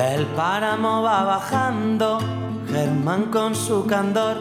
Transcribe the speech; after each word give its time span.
Del 0.00 0.24
páramo 0.28 1.02
va 1.02 1.24
bajando 1.24 2.20
Germán 2.66 3.24
con 3.24 3.54
su 3.54 3.84
candor. 3.84 4.38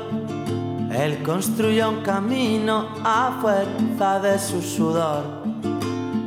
Él 0.90 1.22
construyó 1.22 1.90
un 1.90 2.02
camino 2.02 2.88
a 3.04 3.38
fuerza 3.42 4.22
de 4.22 4.40
su 4.40 4.62
sudor. 4.62 5.26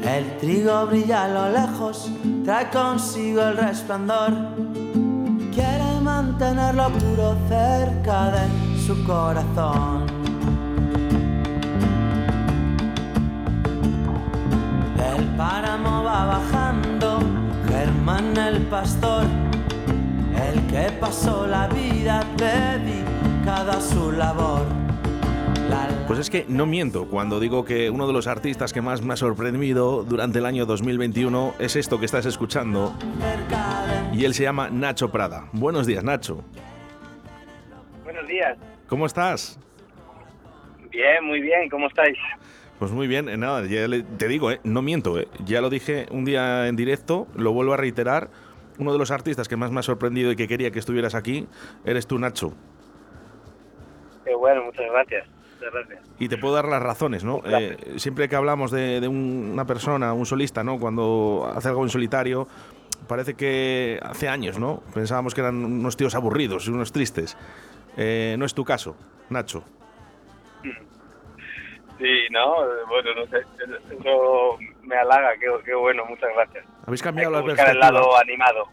El 0.03 0.37
trigo 0.37 0.87
brilla 0.87 1.25
a 1.25 1.29
lo 1.29 1.49
lejos, 1.49 2.11
trae 2.45 2.69
consigo 2.69 3.41
el 3.41 3.57
resplandor. 3.57 4.33
Quiere 5.51 5.99
mantenerlo 6.03 6.91
puro 6.91 7.35
cerca 7.49 8.33
de 8.33 8.45
su 8.87 9.03
corazón. 9.05 10.05
El 15.17 15.25
páramo 15.39 16.05
va 16.05 16.27
bajando, 16.27 16.92
Germán 18.05 18.37
el 18.37 18.63
pastor, 18.63 19.25
el 20.35 20.67
que 20.67 20.91
pasó 20.99 21.47
la 21.47 21.69
vida 21.69 22.25
dedicada 22.37 23.75
a 23.75 23.81
su 23.81 24.11
labor. 24.11 24.67
Pues 26.09 26.19
es 26.19 26.29
que 26.29 26.45
no 26.49 26.67
miento 26.67 27.07
cuando 27.09 27.39
digo 27.39 27.65
que 27.65 27.91
uno 27.91 28.09
de 28.09 28.13
los 28.13 28.27
artistas 28.27 28.73
que 28.73 28.81
más 28.81 29.03
me 29.03 29.13
ha 29.13 29.17
sorprendido 29.17 30.03
durante 30.03 30.41
el 30.41 30.47
año 30.47 30.67
2021 30.67 31.55
es 31.61 31.77
esto 31.77 32.01
que 32.01 32.07
estás 32.07 32.27
escuchando. 32.27 32.93
Y 34.13 34.25
él 34.25 34.35
se 34.35 34.43
llama 34.43 34.69
Nacho 34.69 35.13
Prada. 35.13 35.49
Buenos 35.53 35.87
días, 35.87 36.03
Nacho. 36.03 36.43
Buenos 38.03 38.27
días. 38.27 38.59
¿Cómo 38.89 39.07
estás? 39.07 39.61
Bien, 40.91 41.25
muy 41.25 41.41
bien. 41.41 41.71
¿Cómo 41.71 41.87
estáis? 41.87 42.19
Pues 42.83 42.91
muy 42.91 43.07
bien, 43.07 43.29
eh, 43.29 43.37
nada, 43.37 43.65
ya 43.65 43.87
te 44.19 44.27
digo, 44.27 44.51
eh, 44.51 44.59
no 44.65 44.83
miento, 44.83 45.17
eh, 45.17 45.29
ya 45.45 45.61
lo 45.61 45.71
dije 45.71 46.09
un 46.11 46.25
día 46.25 46.67
en 46.67 46.75
directo, 46.75 47.29
lo 47.37 47.53
vuelvo 47.53 47.75
a 47.75 47.77
reiterar, 47.77 48.29
uno 48.77 48.93
de 48.93 48.99
los 48.99 49.13
artistas 49.13 49.47
que 49.47 49.55
más 49.55 49.71
me 49.71 49.79
ha 49.79 49.85
sorprendido 49.85 50.33
y 50.33 50.35
que 50.35 50.49
quería 50.49 50.73
que 50.73 50.81
estuvieras 50.81 51.15
aquí, 51.15 51.47
eres 51.85 52.09
tú, 52.09 52.19
Nacho. 52.19 52.53
Qué 54.25 54.35
bueno, 54.35 54.65
muchas 54.65 54.87
gracias. 54.91 55.29
gracias. 55.61 56.01
Y 56.19 56.29
te 56.29 56.39
puedo 56.39 56.57
dar 56.57 56.67
las 56.67 56.83
razones, 56.83 57.23
¿no? 57.23 57.41
siempre 57.99 58.29
que 58.29 58.35
hablamos 58.35 58.73
de, 58.73 59.07
una 59.07 59.65
persona, 59.65 60.13
un 60.13 60.27
solista, 60.27 60.65
¿no? 60.65 60.81
Cuando 60.81 61.53
hace 61.55 61.69
algo 61.69 61.85
en 61.85 61.89
solitario, 61.89 62.49
parece 63.07 63.35
que 63.35 64.01
hace 64.03 64.29
años, 64.29 64.59
¿no? 64.59 64.83
Pensábamos 64.93 65.37
que 65.37 65.41
eran 65.41 65.65
unos 65.65 65.97
tíos 65.97 66.17
aburridos 66.17 66.67
y 66.67 66.71
unos 66.71 66.91
tristes. 66.91 67.37
no 67.97 68.45
es 68.45 68.55
tu 68.55 68.65
caso, 68.65 68.97
Nacho. 69.31 69.63
Sí, 72.03 72.27
no, 72.33 72.57
bueno, 72.89 73.15
no 73.15 73.27
sé, 73.29 73.47
eso 73.95 74.59
me 74.83 74.97
halaga, 74.97 75.35
qué, 75.65 75.73
bueno, 75.73 76.05
muchas 76.05 76.31
gracias. 76.35 76.67
Habéis 76.85 77.01
cambiado 77.01 77.31
la 77.31 77.45
perspectiva. 77.45 77.71
el 77.71 77.79
lado 77.79 78.19
animado. 78.19 78.65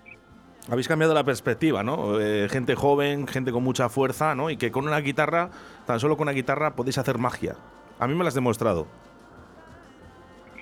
Habéis 0.68 0.88
cambiado 0.88 1.14
la 1.14 1.24
perspectiva, 1.24 1.84
¿no? 1.84 2.20
Eh, 2.20 2.50
gente 2.50 2.74
joven, 2.74 3.28
gente 3.28 3.52
con 3.52 3.64
mucha 3.64 3.88
fuerza, 3.88 4.34
¿no? 4.34 4.50
Y 4.50 4.58
que 4.58 4.72
con 4.72 4.88
una 4.88 5.00
guitarra, 5.00 5.52
tan 5.86 6.00
solo 6.00 6.18
con 6.18 6.26
una 6.26 6.32
guitarra, 6.32 6.76
podéis 6.76 6.98
hacer 6.98 7.20
magia. 7.20 7.56
A 8.00 8.08
mí 8.08 8.16
me 8.16 8.24
lo 8.24 8.30
has 8.30 8.34
demostrado. 8.34 8.88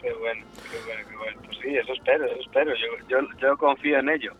Qué 0.02 0.12
bueno, 0.12 0.46
qué 0.70 0.78
bueno, 0.86 1.10
qué 1.10 1.16
bueno. 1.16 1.42
Pues 1.46 1.58
sí, 1.62 1.70
eso 1.74 1.94
espero, 1.94 2.26
eso 2.26 2.42
espero. 2.42 2.74
Yo, 2.74 3.08
yo, 3.08 3.28
yo 3.40 3.58
confío 3.58 3.98
en 4.00 4.10
ello. 4.10 4.34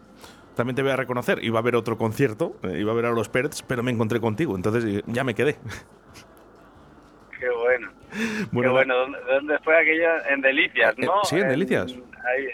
También 0.54 0.76
te 0.76 0.82
voy 0.82 0.92
a 0.92 0.98
reconocer, 0.98 1.42
iba 1.46 1.60
a 1.60 1.62
haber 1.62 1.78
otro 1.78 1.98
concierto, 1.98 2.58
eh, 2.64 2.80
iba 2.80 2.92
a 2.92 2.96
ver 2.96 3.06
a 3.06 3.12
los 3.12 3.30
Perts, 3.30 3.62
pero 3.62 3.84
me 3.84 3.92
encontré 3.92 4.20
contigo, 4.20 4.54
entonces 4.56 5.02
ya 5.06 5.24
me 5.24 5.34
quedé. 5.34 5.56
Bueno. 8.52 8.72
Bueno. 8.72 8.96
¿Dónde, 9.28 9.58
fue 9.60 9.78
aquello? 9.78 10.10
En 10.30 10.42
Delicias, 10.42 10.94
eh, 10.98 11.06
¿no? 11.06 11.24
sí, 11.24 11.38
en 11.38 11.50
Delicias. 11.50 11.92
Ahí. 11.92 12.48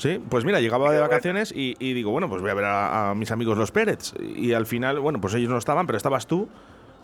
Sí, 0.00 0.18
pues 0.30 0.46
mira, 0.46 0.60
llegaba 0.60 0.90
de 0.92 1.00
vacaciones 1.00 1.52
y, 1.54 1.74
digo, 1.78 2.10
bueno, 2.10 2.26
pues 2.28 2.40
voy 2.40 2.50
a 2.50 2.54
ver 2.54 2.64
a, 2.66 3.12
mis 3.14 3.30
amigos 3.30 3.58
los 3.58 3.70
Pérez. 3.70 4.14
Y 4.18 4.54
al 4.54 4.64
final, 4.64 4.98
bueno, 4.98 5.20
pues 5.20 5.34
ellos 5.34 5.50
no 5.50 5.58
estaban, 5.58 5.86
pero 5.86 5.98
estabas 5.98 6.26
tú. 6.26 6.48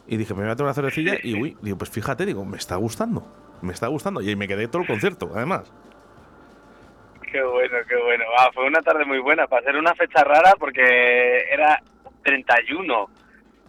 Y 0.07 0.17
dije, 0.17 0.33
me 0.33 0.43
voy 0.43 0.51
a 0.51 0.57
tomar 0.57 0.69
una 0.69 0.75
cervecilla 0.75 1.19
y 1.23 1.39
uy, 1.39 1.57
digo, 1.61 1.77
pues 1.77 1.91
fíjate, 1.91 2.25
digo, 2.25 2.45
me 2.47 2.57
está 2.57 2.77
gustando. 2.77 3.23
Me 3.61 3.75
está 3.75 3.89
gustando. 3.89 4.23
Y 4.23 4.29
ahí 4.31 4.37
me 4.37 4.49
quedé 4.49 4.67
todo 4.69 4.81
el 4.81 4.89
concierto, 4.89 5.31
además. 5.35 5.71
Qué 7.31 7.43
bueno, 7.43 7.77
qué 7.87 7.97
bueno. 8.03 8.25
Ah, 8.39 8.49
fue 8.55 8.67
una 8.67 8.81
tarde 8.81 9.05
muy 9.05 9.19
buena 9.19 9.47
para 9.47 9.63
ser 9.63 9.77
una 9.77 9.95
fecha 9.95 10.25
rara 10.25 10.55
porque 10.59 11.43
era 11.53 11.83
31, 12.23 13.11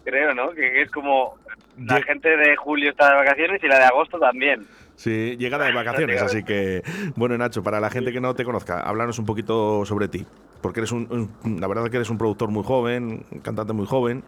creo, 0.08 0.34
¿no? 0.34 0.50
Que 0.50 0.82
es 0.82 0.90
como 0.90 1.36
la 1.78 2.02
gente 2.02 2.36
de 2.36 2.56
julio 2.56 2.90
está 2.90 3.10
de 3.10 3.16
vacaciones 3.16 3.62
y 3.62 3.68
la 3.68 3.78
de 3.78 3.84
agosto 3.84 4.18
también. 4.18 4.66
Sí, 4.96 5.36
llegada 5.36 5.66
de 5.66 5.72
vacaciones, 5.72 6.20
así 6.20 6.42
que 6.42 6.82
bueno 7.14 7.38
Nacho, 7.38 7.62
para 7.62 7.78
la 7.78 7.88
gente 7.88 8.12
que 8.12 8.20
no 8.20 8.34
te 8.34 8.44
conozca, 8.44 8.80
háblanos 8.80 9.18
un 9.20 9.26
poquito 9.26 9.84
sobre 9.84 10.08
ti, 10.08 10.26
porque 10.60 10.80
eres 10.80 10.90
un, 10.90 11.30
la 11.60 11.68
verdad 11.68 11.84
es 11.84 11.90
que 11.90 11.98
eres 11.98 12.10
un 12.10 12.18
productor 12.18 12.50
muy 12.50 12.64
joven, 12.64 13.24
un 13.30 13.40
cantante 13.40 13.72
muy 13.72 13.86
joven. 13.86 14.24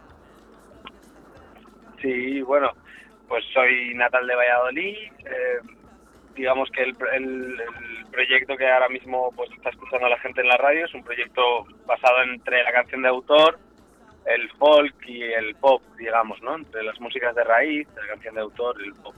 Sí, 2.01 2.41
bueno, 2.41 2.71
pues 3.27 3.43
soy 3.53 3.93
natal 3.95 4.25
de 4.25 4.35
Valladolid, 4.35 4.95
eh, 5.25 5.59
digamos 6.35 6.69
que 6.71 6.83
el, 6.83 6.95
proyecto 8.11 8.57
que 8.57 8.69
ahora 8.69 8.89
mismo 8.89 9.31
pues 9.35 9.49
está 9.51 9.69
escuchando 9.69 10.09
la 10.09 10.19
gente 10.19 10.41
en 10.41 10.47
la 10.47 10.57
radio 10.57 10.85
es 10.85 10.93
un 10.93 11.03
proyecto 11.03 11.65
basado 11.85 12.23
entre 12.23 12.61
la 12.61 12.71
canción 12.73 13.01
de 13.01 13.07
autor, 13.07 13.57
el 14.25 14.49
folk 14.53 14.95
y 15.07 15.23
el 15.23 15.55
pop, 15.55 15.81
digamos, 15.97 16.41
¿no? 16.41 16.55
Entre 16.55 16.83
las 16.83 16.99
músicas 16.99 17.35
de 17.35 17.43
raíz, 17.43 17.87
la 17.95 18.07
canción 18.07 18.35
de 18.35 18.41
autor 18.41 18.75
y 18.81 18.87
el 18.87 18.93
pop. 18.95 19.15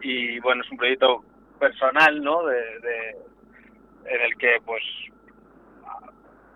Y 0.00 0.40
bueno, 0.40 0.62
es 0.62 0.70
un 0.70 0.78
proyecto 0.78 1.24
personal, 1.58 2.22
¿no? 2.22 2.44
De, 2.46 3.16
en 4.04 4.20
el 4.20 4.36
que 4.36 4.58
pues 4.64 4.82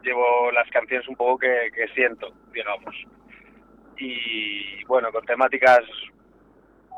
llevo 0.03 0.51
las 0.53 0.69
canciones 0.71 1.07
un 1.09 1.17
poco 1.17 1.39
que, 1.39 1.71
que 1.75 1.89
siento, 1.89 2.33
digamos. 2.53 2.95
Y 3.99 4.85
bueno, 4.85 5.11
con 5.13 5.25
temáticas 5.25 5.81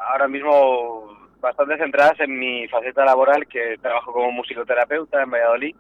ahora 0.01 0.29
mismo 0.29 1.29
bastante 1.41 1.77
centradas 1.77 2.19
en 2.21 2.39
mi 2.39 2.67
faceta 2.69 3.05
laboral, 3.05 3.47
que 3.47 3.77
trabajo 3.81 4.13
como 4.13 4.33
musicoterapeuta 4.33 5.23
en 5.23 5.31
Valladolid 5.31 5.77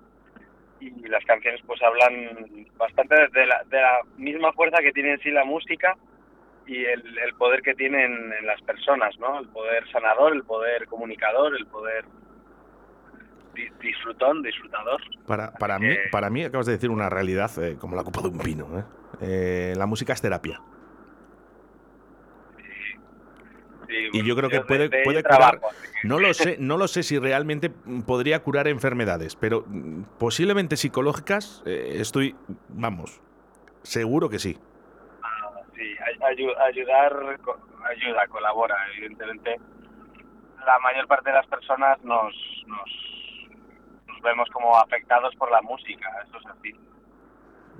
y 0.80 0.90
las 1.08 1.24
canciones 1.24 1.60
pues 1.66 1.82
hablan 1.82 2.66
bastante 2.76 3.14
de 3.32 3.46
la, 3.46 3.62
de 3.64 3.80
la 3.80 4.00
misma 4.16 4.52
fuerza 4.52 4.78
que 4.82 4.92
tiene 4.92 5.12
en 5.12 5.20
sí 5.20 5.30
la 5.30 5.44
música 5.44 5.96
y 6.68 6.84
el, 6.84 7.02
poder 7.38 7.62
que 7.62 7.74
tienen 7.74 8.32
en 8.38 8.46
las 8.46 8.60
personas, 8.62 9.18
¿no? 9.18 9.40
El 9.40 9.48
poder 9.48 9.90
sanador, 9.90 10.34
el 10.34 10.44
poder 10.44 10.86
comunicador, 10.86 11.56
el 11.56 11.66
poder 11.66 12.04
disfrutón, 13.80 14.42
disfrutador. 14.42 15.00
Para, 15.26 15.52
para, 15.52 15.78
mí, 15.78 15.88
para 16.12 16.30
mí 16.30 16.44
acabas 16.44 16.66
de 16.66 16.72
decir 16.72 16.90
una 16.90 17.08
realidad 17.08 17.50
eh, 17.62 17.76
como 17.80 17.96
la 17.96 18.04
copa 18.04 18.20
de 18.20 18.28
un 18.28 18.38
pino. 18.38 18.78
¿eh? 18.78 18.84
Eh, 19.20 19.74
la 19.76 19.86
música 19.86 20.12
es 20.12 20.20
terapia. 20.20 20.60
Y 23.88 24.24
yo 24.24 24.36
creo 24.36 24.50
que 24.50 24.60
puede, 24.60 24.90
puede 25.04 25.22
curar. 25.22 25.60
No 26.02 26.18
lo 26.18 26.32
sé, 26.34 26.56
no 26.58 26.76
lo 26.76 26.88
sé 26.88 27.02
si 27.02 27.18
realmente 27.18 27.70
podría 27.70 28.42
curar 28.42 28.68
enfermedades, 28.68 29.36
pero 29.36 29.64
posiblemente 30.18 30.76
psicológicas 30.76 31.62
eh, 31.66 31.96
estoy, 31.96 32.36
vamos, 32.68 33.20
seguro 33.82 34.28
que 34.28 34.38
sí. 34.38 34.58
Ah, 35.22 35.60
sí, 35.74 35.96
ayudar, 36.60 37.12
ayuda, 37.84 38.26
colabora, 38.28 38.76
evidentemente. 38.96 39.56
La 40.66 40.78
mayor 40.80 41.06
parte 41.06 41.30
de 41.30 41.36
las 41.36 41.46
personas 41.46 42.02
nos, 42.04 42.34
nos, 42.66 43.48
nos 44.06 44.20
vemos 44.22 44.48
como 44.50 44.76
afectados 44.76 45.34
por 45.36 45.50
la 45.50 45.62
música, 45.62 46.10
eso 46.26 46.38
es 46.38 46.46
así. 46.46 46.74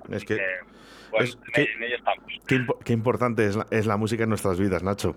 Es 0.09 0.25
que, 0.25 0.35
en 0.35 1.83
ello 1.83 1.95
estamos. 1.97 2.25
Qué, 2.47 2.65
qué 2.83 2.93
importante 2.93 3.45
es 3.45 3.55
la, 3.55 3.67
es 3.69 3.85
la 3.85 3.97
música 3.97 4.23
en 4.23 4.29
nuestras 4.29 4.59
vidas, 4.59 4.81
Nacho. 4.81 5.15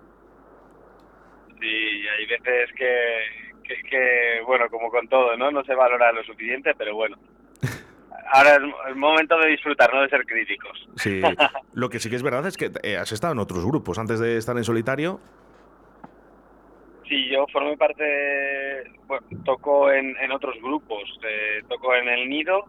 Sí, 1.63 2.03
hay 2.19 2.27
veces 2.27 2.71
que, 2.77 3.21
que, 3.89 4.41
bueno, 4.45 4.69
como 4.69 4.91
con 4.91 5.07
todo, 5.07 5.37
¿no? 5.37 5.53
No 5.53 5.63
se 5.63 5.77
valora 5.77 6.11
lo 6.11 6.25
suficiente, 6.25 6.75
pero 6.77 6.97
bueno. 6.97 7.17
Ahora 8.33 8.57
es 8.57 8.63
el 8.89 8.97
momento 8.97 9.39
de 9.39 9.51
disfrutar, 9.51 9.95
no 9.95 10.03
de 10.03 10.09
ser 10.09 10.27
críticos. 10.27 10.89
Sí, 10.97 11.23
lo 11.75 11.89
que 11.89 12.01
sí 12.01 12.11
que 12.11 12.17
es 12.17 12.23
verdad 12.25 12.45
es 12.49 12.57
que 12.57 12.73
eh, 12.83 12.97
has 12.97 13.13
estado 13.13 13.33
en 13.33 13.39
otros 13.39 13.65
grupos 13.65 13.97
antes 14.01 14.19
de 14.19 14.39
estar 14.39 14.57
en 14.57 14.65
solitario. 14.65 15.21
Sí, 17.09 17.29
yo 17.31 17.47
formé 17.53 17.77
parte, 17.77 18.83
bueno, 19.07 19.25
toco 19.45 19.93
en, 19.93 20.17
en 20.17 20.33
otros 20.33 20.57
grupos. 20.61 21.17
Eh, 21.23 21.63
toco 21.69 21.95
en 21.95 22.09
El 22.09 22.29
Nido, 22.29 22.65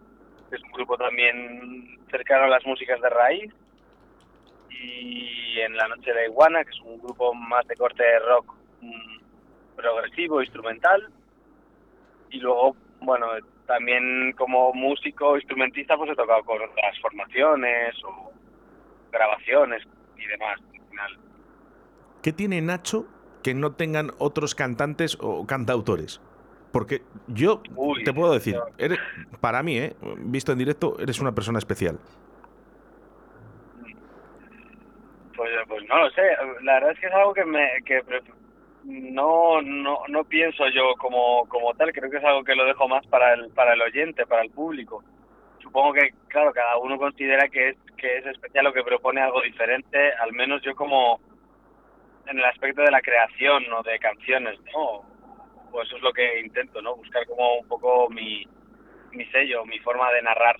que 0.52 0.58
es 0.58 0.64
un 0.64 0.72
grupo 0.72 0.98
también 0.98 1.98
cercano 2.12 2.44
a 2.44 2.50
las 2.50 2.64
músicas 2.64 3.02
de 3.02 3.10
raíz. 3.10 3.52
Y 4.70 5.60
en 5.62 5.76
La 5.78 5.88
Noche 5.88 6.14
de 6.14 6.26
Iguana, 6.26 6.64
que 6.64 6.72
es 6.72 6.80
un 6.82 7.00
grupo 7.00 7.34
más 7.34 7.66
de 7.68 7.76
corte 7.76 8.04
rock 8.20 8.63
progresivo, 9.76 10.42
instrumental. 10.42 11.10
Y 12.30 12.40
luego, 12.40 12.76
bueno, 13.02 13.28
también 13.68 14.34
como 14.38 14.74
músico, 14.74 15.36
instrumentista, 15.36 15.98
pues 15.98 16.12
he 16.12 16.16
tocado 16.16 16.44
con 16.44 16.62
otras 16.62 17.00
formaciones 17.00 17.96
o 18.06 18.32
grabaciones 19.12 19.84
y 20.18 20.26
demás. 20.26 20.60
Al 20.60 20.90
final. 20.90 21.20
¿Qué 22.22 22.34
tiene 22.34 22.62
Nacho 22.62 23.06
que 23.44 23.54
no 23.54 23.74
tengan 23.74 24.12
otros 24.18 24.56
cantantes 24.56 25.18
o 25.22 25.46
cantautores? 25.46 26.22
Porque 26.72 27.04
yo 27.28 27.62
te 28.04 28.14
puedo 28.14 28.34
decir, 28.34 28.58
eres, 28.80 28.98
para 29.40 29.62
mí, 29.62 29.78
eh, 29.78 29.96
visto 30.18 30.52
en 30.52 30.58
directo, 30.58 30.98
eres 31.00 31.20
una 31.20 31.36
persona 31.36 31.60
especial. 31.60 32.00
pues 35.68 35.88
no 35.88 35.98
lo 35.98 36.10
sé. 36.12 36.22
La 36.64 36.76
verdad 36.76 36.92
es 36.92 37.00
que 37.00 37.08
es 37.08 37.14
algo 37.14 37.34
que 37.34 37.46
me 37.46 37.68
que 37.86 38.02
no, 38.84 39.62
no, 39.62 40.00
no 40.08 40.24
pienso 40.26 40.68
yo 40.70 40.94
como, 41.00 41.46
como 41.48 41.74
tal. 41.74 41.92
Creo 41.94 42.10
que 42.10 42.18
es 42.18 42.24
algo 42.24 42.44
que 42.44 42.56
lo 42.56 42.66
dejo 42.66 42.88
más 42.88 43.06
para 43.08 43.34
el, 43.34 43.50
para 43.50 43.74
el 43.74 43.82
oyente, 43.82 44.26
para 44.26 44.42
el 44.44 44.52
público. 44.52 45.04
Supongo 45.62 45.94
que, 45.94 46.14
claro, 46.28 46.52
cada 46.54 46.78
uno 46.78 46.98
considera 46.98 47.48
que 47.48 47.70
es, 47.70 47.78
que 47.98 48.18
es 48.18 48.26
especial 48.26 48.68
o 48.68 48.74
que 48.74 48.84
propone 48.84 49.22
algo 49.22 49.42
diferente. 49.42 50.14
Al 50.14 50.34
menos 50.34 50.62
yo 50.62 50.76
como 50.76 51.20
en 52.28 52.40
el 52.40 52.46
aspecto 52.46 52.82
de 52.82 52.92
la 52.92 53.02
creación 53.02 53.64
o 53.74 53.84
de 53.84 53.98
canciones, 54.00 54.60
¿no? 54.74 55.04
Pues 55.72 55.88
eso 55.88 55.98
es 55.98 56.04
lo 56.04 56.14
que 56.14 56.40
intento, 56.42 56.82
¿no? 56.82 56.96
Buscar 56.96 57.26
como 57.26 57.60
un 57.60 57.68
poco 57.68 58.10
mi, 58.10 58.46
mi 59.12 59.26
sello, 59.28 59.66
mi 59.66 59.80
forma 59.80 60.12
de 60.12 60.22
narrar 60.22 60.58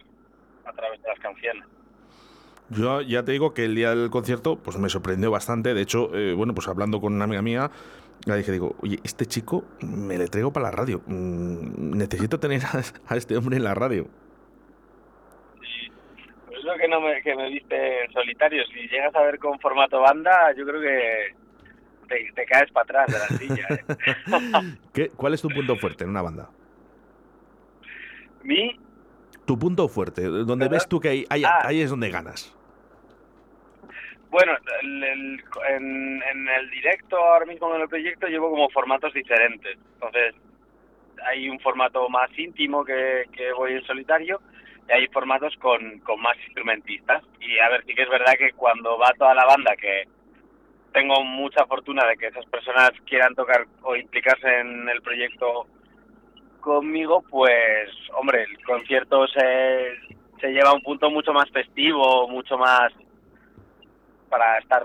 a 0.66 0.72
través 0.72 1.02
de 1.02 1.10
las 1.10 1.20
canciones. 1.20 1.66
Yo 2.70 3.02
ya 3.02 3.24
te 3.24 3.34
digo 3.34 3.54
que 3.54 3.66
el 3.66 3.76
día 3.76 3.94
del 3.94 4.10
concierto 4.10 4.58
pues 4.58 4.78
me 4.78 4.90
sorprendió 4.90 5.30
bastante. 5.30 5.74
De 5.74 5.82
hecho, 5.82 6.16
eh, 6.16 6.34
bueno, 6.34 6.54
pues 6.56 6.68
hablando 6.68 7.02
con 7.02 7.14
una 7.14 7.26
amiga 7.26 7.42
mía, 7.42 7.72
le 8.26 8.38
dije, 8.38 8.52
digo, 8.52 8.76
oye, 8.82 9.00
este 9.04 9.26
chico 9.26 9.66
me 9.82 10.18
le 10.18 10.28
traigo 10.28 10.54
para 10.54 10.66
la 10.66 10.72
radio. 10.72 11.02
Mm, 11.06 11.98
necesito 11.98 12.40
tener 12.40 12.62
a, 13.08 13.16
este 13.16 13.38
hombre 13.38 13.58
en 13.58 13.64
la 13.64 13.74
radio. 13.74 14.08
Sí, 15.62 15.92
pues 16.48 16.60
eso 16.60 16.70
que, 16.80 16.88
no 16.88 17.02
me, 17.02 17.22
que 17.22 17.36
me 17.36 17.50
viste 17.50 18.06
en 18.06 18.12
solitario. 18.12 18.64
Si 18.68 18.88
llegas 18.88 19.14
a 19.16 19.22
ver 19.22 19.40
con 19.40 19.60
formato 19.60 20.00
banda, 20.02 20.54
yo 20.56 20.66
creo 20.66 20.82
que 20.82 21.36
te, 22.36 22.46
caes 22.46 22.72
para 22.72 23.04
atrás 23.04 23.08
de 23.08 23.20
la 23.20 23.28
silla. 23.40 23.68
¿eh? 23.70 24.76
¿Qué, 24.94 25.10
¿Cuál 25.10 25.34
es 25.34 25.42
tu 25.42 25.50
punto 25.50 25.76
fuerte 25.76 26.04
en 26.04 26.10
una 26.12 26.22
banda? 26.22 26.50
Mi 28.44 28.78
tu 29.46 29.60
punto 29.60 29.88
fuerte, 29.88 30.24
donde 30.24 30.70
ves 30.70 30.88
tú 30.88 31.00
que 31.00 31.10
ahí, 31.10 31.44
ah. 31.46 31.68
ahí, 31.68 31.82
es 31.82 31.90
donde 31.90 32.10
ganas. 32.10 32.56
Bueno, 34.34 34.54
en, 34.82 36.50
el 36.50 36.70
directo, 36.72 37.18
ahora 37.18 37.46
mismo 37.46 37.76
en 37.76 37.84
el 37.84 37.88
proyecto, 37.88 38.26
llevo 38.26 38.50
como 38.50 38.68
formatos 38.72 39.14
diferentes. 39.14 39.78
Entonces, 39.94 40.34
hay 41.24 41.48
un 41.48 41.60
formato 41.60 42.10
más 42.10 42.32
íntimo 42.36 42.84
que, 42.84 43.28
voy 43.56 43.74
en 43.74 43.86
solitario 43.86 44.42
y 44.90 44.92
hay 44.92 45.08
formatos 45.10 45.56
con, 45.58 46.00
con 46.00 46.20
más 46.20 46.36
instrumentistas. 46.48 47.22
Y 47.40 47.60
a 47.60 47.70
ver, 47.70 47.86
sí 47.86 47.94
que 47.94 48.02
es 48.02 48.10
verdad 48.10 48.34
que 48.36 48.54
cuando 48.54 48.98
va 48.98 49.14
toda 49.20 49.36
la 49.36 49.46
banda, 49.46 49.76
que 49.76 50.08
tengo 50.94 51.24
mucha 51.24 51.68
fortuna 51.68 52.04
de 52.08 52.18
que 52.18 52.26
esas 52.26 52.48
personas 52.48 52.90
quieran 53.06 53.36
tocar 53.36 53.68
o 53.84 53.96
implicarse 53.96 54.48
en 54.62 54.90
el 54.90 55.04
proyecto 55.04 55.68
conmigo, 56.60 57.24
pues, 57.30 57.92
hombre, 58.18 58.46
el 58.46 58.66
concierto 58.66 59.28
se, 59.28 59.94
se 60.42 60.48
lleva 60.48 60.72
a 60.72 60.74
un 60.74 60.82
punto 60.82 61.12
mucho 61.12 61.34
más 61.34 61.52
festivo, 61.52 62.28
mucho 62.28 62.58
más 62.58 62.92
para 64.34 64.58
estar 64.58 64.84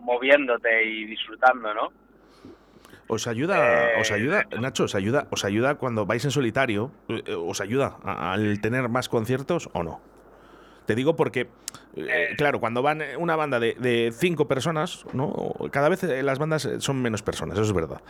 moviéndote 0.00 0.84
y 0.84 1.06
disfrutando, 1.06 1.72
¿no? 1.72 1.88
¿Os 3.08 3.26
ayuda, 3.26 3.98
os 3.98 4.10
eh, 4.10 4.14
ayuda, 4.14 4.44
Nacho, 4.60 4.84
os 4.84 4.94
ayuda, 4.94 5.26
os 5.30 5.42
ayuda 5.46 5.76
cuando 5.76 6.04
vais 6.04 6.22
en 6.26 6.30
solitario, 6.30 6.90
eh, 7.08 7.22
os 7.32 7.62
ayuda 7.62 7.96
al 8.04 8.60
tener 8.60 8.90
más 8.90 9.08
conciertos 9.08 9.70
o 9.72 9.82
no? 9.82 10.02
Te 10.84 10.94
digo 10.94 11.16
porque, 11.16 11.48
eh, 11.96 12.34
claro, 12.36 12.60
cuando 12.60 12.82
van 12.82 13.00
una 13.16 13.36
banda 13.36 13.58
de, 13.58 14.12
cinco 14.14 14.48
personas, 14.48 15.06
¿no? 15.14 15.54
Cada 15.70 15.88
vez 15.88 16.02
las 16.02 16.38
bandas 16.38 16.68
son 16.80 17.00
menos 17.00 17.22
personas, 17.22 17.54
eso 17.54 17.64
es 17.64 17.72
verdad. 17.72 18.02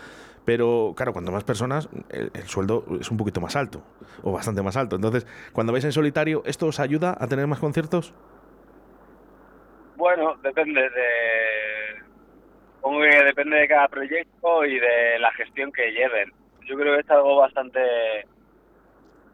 Pero, 0.44 0.92
claro, 0.96 1.12
cuanto 1.12 1.30
más 1.30 1.44
personas, 1.44 1.88
el, 2.08 2.32
sueldo 2.46 2.84
es 3.00 3.12
un 3.12 3.16
poquito 3.16 3.40
más 3.40 3.54
alto, 3.54 3.84
o 4.24 4.32
bastante 4.32 4.60
más 4.62 4.76
alto. 4.76 4.96
Entonces, 4.96 5.24
cuando 5.52 5.72
vais 5.72 5.84
en 5.84 5.92
solitario, 5.92 6.42
¿esto 6.46 6.66
os 6.66 6.80
ayuda 6.80 7.16
a 7.18 7.28
tener 7.28 7.46
más 7.46 7.60
conciertos? 7.60 8.12
Bueno, 9.96 10.35
depende 10.43 10.81
de... 10.81 12.02
Supongo 12.76 13.00
que 13.02 13.25
depende 13.25 13.56
de 13.56 13.69
cada 13.69 13.88
proyecto 13.88 14.64
y 14.64 14.79
de 14.79 15.19
la 15.19 15.32
gestión 15.32 15.73
que 15.73 15.93
lleven. 15.93 16.32
Yo 16.67 16.76
creo 16.76 16.94
que 16.94 17.00
es 17.00 17.11
algo 17.11 17.37
bastante 17.37 18.26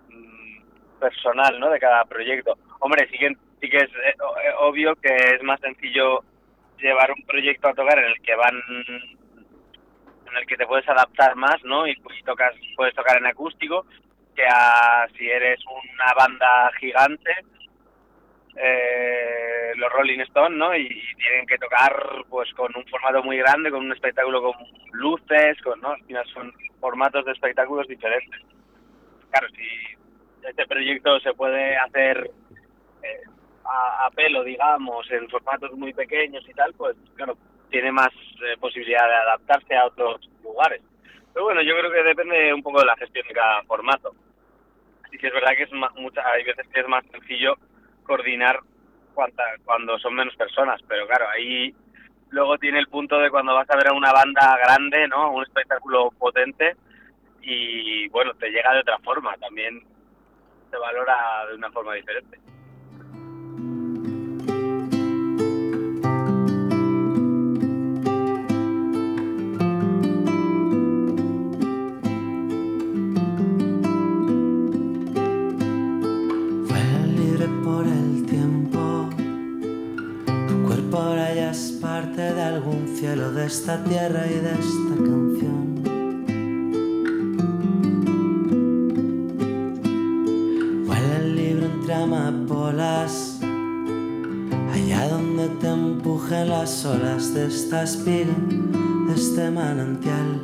mm, 0.09 0.99
personal, 1.01 1.59
¿no? 1.59 1.71
De 1.71 1.81
cada 1.81 2.05
proyecto. 2.05 2.57
Hombre, 2.79 3.09
sí 3.11 3.19
que, 3.19 3.37
sí 3.61 3.69
que 3.69 3.79
es 3.79 3.91
eh, 3.91 4.15
eh, 4.15 4.53
obvio 4.61 4.95
que 4.97 5.15
es 5.15 5.43
más 5.43 5.61
sencillo 5.61 6.21
llevar 6.79 7.11
un 7.11 7.25
proyecto 7.27 7.69
a 7.69 7.75
tocar 7.75 7.99
en 7.99 8.07
el 8.07 8.21
que 8.23 8.35
van 8.35 8.61
en 10.31 10.37
el 10.37 10.47
que 10.47 10.57
te 10.57 10.67
puedes 10.67 10.89
adaptar 10.89 11.35
más, 11.37 11.63
¿no? 11.65 11.87
Y, 11.87 11.97
tocas, 12.25 12.55
puedes 12.77 12.95
tocar 12.95 13.17
en 13.17 13.27
acústico, 13.27 13.85
que 14.35 14.45
a, 14.47 15.07
si 15.17 15.29
eres 15.29 15.61
una 15.67 16.13
banda 16.15 16.71
gigante, 16.79 17.31
eh, 18.63 19.73
los 19.77 19.91
Rolling 19.93 20.21
Stones, 20.21 20.59
¿no? 20.59 20.77
Y, 20.77 20.89
tienen 21.17 21.47
que 21.47 21.59
tocar 21.59 21.95
pues 22.29 22.53
con 22.55 22.71
un 22.77 22.85
formato 22.87 23.23
muy 23.23 23.39
grande, 23.39 23.71
con 23.71 23.85
un 23.85 23.93
espectáculo 23.93 24.43
con 24.43 24.53
luces, 24.93 25.61
con, 25.63 25.81
¿no? 25.81 25.95
Son 26.33 26.53
formatos 26.81 27.25
de 27.25 27.33
espectáculos 27.33 27.87
diferentes. 27.89 28.41
Claro, 29.31 29.49
si 29.51 30.47
este 30.49 30.67
proyecto 30.67 31.21
se 31.21 31.33
puede 31.35 31.77
hacer 31.77 32.31
eh, 33.03 33.23
a, 33.65 34.11
pelo, 34.15 34.43
digamos, 34.43 35.11
en 35.11 35.29
formatos 35.29 35.73
muy 35.73 35.93
pequeños 35.93 36.45
y 36.49 36.55
tal, 36.55 36.75
pues 36.75 36.97
claro, 37.15 37.37
tiene 37.71 37.93
más 37.93 38.11
eh, 38.45 38.57
posibilidad 38.59 39.07
de 39.07 39.15
adaptarse 39.15 39.77
a 39.77 39.87
otros 39.87 40.29
lugares. 40.43 40.83
Pero 41.33 41.45
bueno, 41.45 41.63
yo 41.63 41.77
creo 41.79 41.93
que 41.93 42.03
depende 42.03 42.53
un 42.53 42.63
poco 42.63 42.81
de 42.81 42.87
la 42.87 42.97
gestión 42.97 43.27
de 43.29 43.35
cada 43.35 43.63
formato. 43.65 44.13
Así 45.05 45.17
que 45.17 45.29
es 45.29 45.33
verdad 45.33 45.53
que 45.57 45.63
es 45.63 45.73
mucha, 45.73 46.29
hay 46.29 46.45
veces 46.45 46.67
que 46.69 46.81
es 46.81 46.89
más 46.89 47.05
sencillo 47.13 47.57
coordinar 48.11 48.59
cuanta, 49.15 49.45
cuando 49.65 49.97
son 50.01 50.15
menos 50.15 50.35
personas, 50.35 50.81
pero 50.89 51.07
claro, 51.07 51.27
ahí 51.29 51.73
luego 52.31 52.59
tiene 52.59 52.81
el 52.81 52.89
punto 52.89 53.21
de 53.21 53.31
cuando 53.31 53.55
vas 53.55 53.71
a 53.71 53.77
ver 53.77 53.87
a 53.87 53.93
una 53.93 54.13
banda 54.13 54.59
grande, 54.59 55.07
¿no? 55.07 55.31
Un 55.31 55.45
espectáculo 55.45 56.11
potente 56.19 56.75
y 57.41 58.09
bueno, 58.09 58.35
te 58.35 58.51
llega 58.51 58.75
de 58.75 58.81
otra 58.81 58.99
forma, 58.99 59.37
también 59.37 59.81
se 60.73 60.77
valora 60.77 61.47
de 61.51 61.55
una 61.55 61.71
forma 61.71 61.95
diferente. 61.95 62.41
Cielo 83.01 83.33
de 83.33 83.47
esta 83.47 83.83
tierra 83.85 84.27
y 84.27 84.35
de 84.35 84.53
esta 84.53 84.95
canción. 84.95 85.83
Huele 90.87 91.17
el 91.17 91.37
libro 91.37 91.67
entre 91.67 91.95
amapolas, 91.95 93.41
allá 94.73 95.09
donde 95.09 95.49
te 95.61 95.69
empujen 95.69 96.49
las 96.49 96.85
olas 96.85 97.35
de 97.35 97.47
esta 97.47 97.83
espiga, 97.83 98.35
de 99.07 99.15
este 99.15 99.51
manantial. 99.51 100.40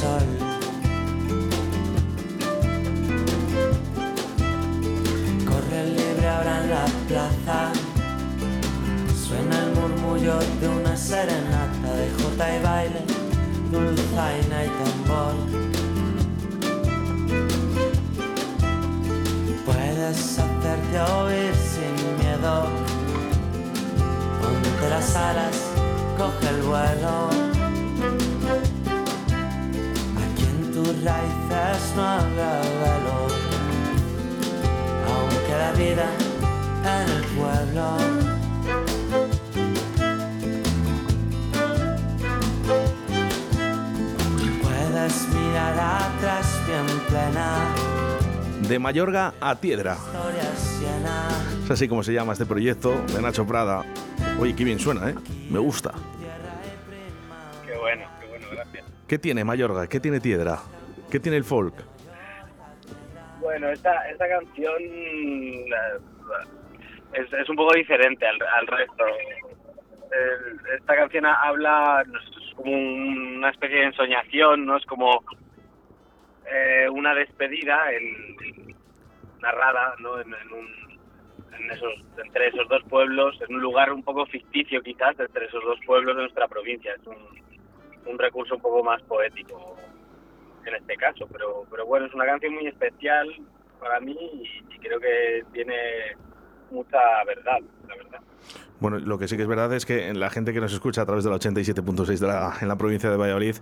sorry. 0.00 0.39
Raíces 31.04 31.92
no 31.96 32.02
habrá 32.02 32.60
valor, 32.82 33.32
aunque 35.08 35.52
la 35.58 35.72
vida 35.72 36.06
en 36.84 37.08
el 37.10 37.24
pueblo. 37.36 37.96
Puedes 44.62 45.28
mirar 45.28 45.78
atrás 45.78 46.60
bien 46.66 46.86
plena. 47.08 47.46
De 48.68 48.78
Mayorga 48.78 49.34
a 49.40 49.56
Tiedra. 49.56 49.96
Es 51.64 51.70
así 51.70 51.88
como 51.88 52.02
se 52.02 52.12
llama 52.12 52.32
este 52.34 52.46
proyecto 52.46 53.00
de 53.12 53.22
Nacho 53.22 53.46
Prada. 53.46 53.84
Oye, 54.38 54.54
qué 54.54 54.64
bien 54.64 54.78
suena, 54.78 55.08
¿eh? 55.10 55.14
Me 55.48 55.58
gusta. 55.58 55.92
Qué 57.66 57.76
bueno, 57.76 58.06
qué 58.20 58.26
bueno, 58.28 58.46
gracias. 58.52 58.84
¿Qué 59.06 59.18
tiene 59.18 59.44
Mayorga? 59.44 59.86
¿Qué 59.86 59.98
tiene 60.00 60.20
Tiedra? 60.20 60.60
¿Qué 61.10 61.18
tiene 61.18 61.38
el 61.38 61.44
folk? 61.44 61.74
Bueno, 63.40 63.68
esta, 63.70 64.08
esta 64.10 64.28
canción 64.28 64.80
eh, 64.80 65.66
es, 67.14 67.32
es 67.32 67.48
un 67.48 67.56
poco 67.56 67.74
diferente 67.74 68.24
al, 68.26 68.66
resto. 68.66 69.04
Esta 70.76 70.94
canción 70.94 71.26
habla, 71.26 72.04
es 72.04 72.54
como 72.54 72.72
una 72.72 73.50
especie 73.50 73.78
de 73.78 73.84
ensoñación, 73.86 74.66
¿no? 74.66 74.76
Es 74.76 74.86
como 74.86 75.24
eh, 76.46 76.88
una 76.90 77.14
despedida 77.14 77.80
narrada, 79.40 79.94
¿no? 79.98 80.20
En, 80.20 80.28
un, 80.28 80.98
en 81.58 81.70
esos, 81.72 81.92
entre 82.22 82.48
esos 82.48 82.68
dos 82.68 82.84
pueblos, 82.84 83.36
en 83.48 83.56
un 83.56 83.62
lugar 83.62 83.92
un 83.92 84.04
poco 84.04 84.26
ficticio 84.26 84.80
quizás, 84.82 85.18
entre 85.18 85.46
esos 85.46 85.64
dos 85.64 85.78
pueblos 85.84 86.14
de 86.14 86.22
nuestra 86.22 86.46
provincia. 86.46 86.94
Es 86.94 87.06
un 88.06 88.18
recurso 88.18 88.54
un 88.54 88.62
poco 88.62 88.84
más 88.84 89.02
poético 89.02 89.79
en 90.68 90.76
este 90.76 90.96
caso, 90.96 91.26
pero, 91.32 91.64
pero 91.70 91.86
bueno, 91.86 92.06
es 92.06 92.14
una 92.14 92.26
canción 92.26 92.54
muy 92.54 92.66
especial 92.66 93.28
para 93.80 93.98
mí 94.00 94.12
y, 94.12 94.74
y 94.74 94.78
creo 94.78 95.00
que 95.00 95.44
tiene 95.52 95.74
mucha 96.70 96.98
verdad, 97.26 97.58
la 97.88 97.96
verdad. 97.96 98.20
Bueno, 98.78 98.98
lo 98.98 99.18
que 99.18 99.28
sí 99.28 99.36
que 99.36 99.42
es 99.42 99.48
verdad 99.48 99.72
es 99.74 99.84
que 99.84 100.12
la 100.14 100.30
gente 100.30 100.52
que 100.52 100.60
nos 100.60 100.72
escucha 100.72 101.02
a 101.02 101.06
través 101.06 101.24
de 101.24 101.30
la 101.30 101.36
87.6 101.36 102.18
de 102.18 102.26
la, 102.26 102.54
en 102.60 102.68
la 102.68 102.76
provincia 102.76 103.10
de 103.10 103.16
Valladolid, 103.16 103.56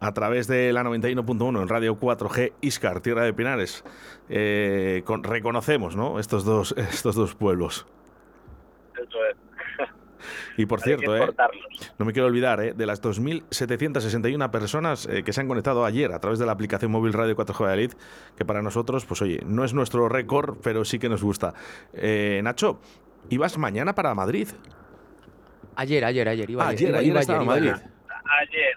a 0.00 0.12
través 0.12 0.46
de 0.46 0.72
la 0.72 0.82
91.1 0.84 1.62
en 1.62 1.68
Radio 1.68 1.96
4G 1.98 2.52
Iscar, 2.60 3.00
Tierra 3.00 3.22
de 3.24 3.32
Pinares, 3.32 3.82
eh, 4.28 5.02
con- 5.04 5.24
reconocemos 5.24 5.96
¿no? 5.96 6.18
estos, 6.18 6.44
dos, 6.44 6.72
estos 6.76 7.14
dos 7.14 7.34
pueblos. 7.34 7.86
Eso 8.94 9.24
es. 9.26 9.36
Y 10.56 10.66
por 10.66 10.80
Hay 10.80 10.84
cierto, 10.84 11.16
eh, 11.16 11.28
no 11.98 12.04
me 12.04 12.12
quiero 12.12 12.26
olvidar, 12.28 12.60
eh, 12.60 12.72
de 12.74 12.86
las 12.86 13.00
2.761 13.02 14.50
personas 14.50 15.06
eh, 15.06 15.22
que 15.22 15.32
se 15.32 15.40
han 15.40 15.48
conectado 15.48 15.84
ayer 15.84 16.12
a 16.12 16.18
través 16.20 16.38
de 16.38 16.46
la 16.46 16.52
aplicación 16.52 16.90
móvil 16.90 17.12
Radio 17.12 17.36
4G 17.36 17.60
Valladolid, 17.60 17.92
que 18.36 18.44
para 18.44 18.62
nosotros, 18.62 19.04
pues 19.06 19.22
oye, 19.22 19.40
no 19.44 19.64
es 19.64 19.74
nuestro 19.74 20.08
récord, 20.08 20.56
pero 20.62 20.84
sí 20.84 20.98
que 20.98 21.08
nos 21.08 21.22
gusta. 21.22 21.54
Eh, 21.92 22.40
Nacho, 22.42 22.80
¿ibas 23.30 23.58
mañana 23.58 23.94
para 23.94 24.14
Madrid? 24.14 24.48
Ayer, 25.76 26.04
ayer, 26.04 26.28
ayer. 26.28 26.50
Iba 26.50 26.68
Ayer, 26.68 26.88
iba- 26.90 26.98
ayer 26.98 27.10
iba 27.10 27.20
estaba 27.20 27.42
iba 27.44 27.54
Madrid. 27.54 27.72
Ayer, 28.40 28.76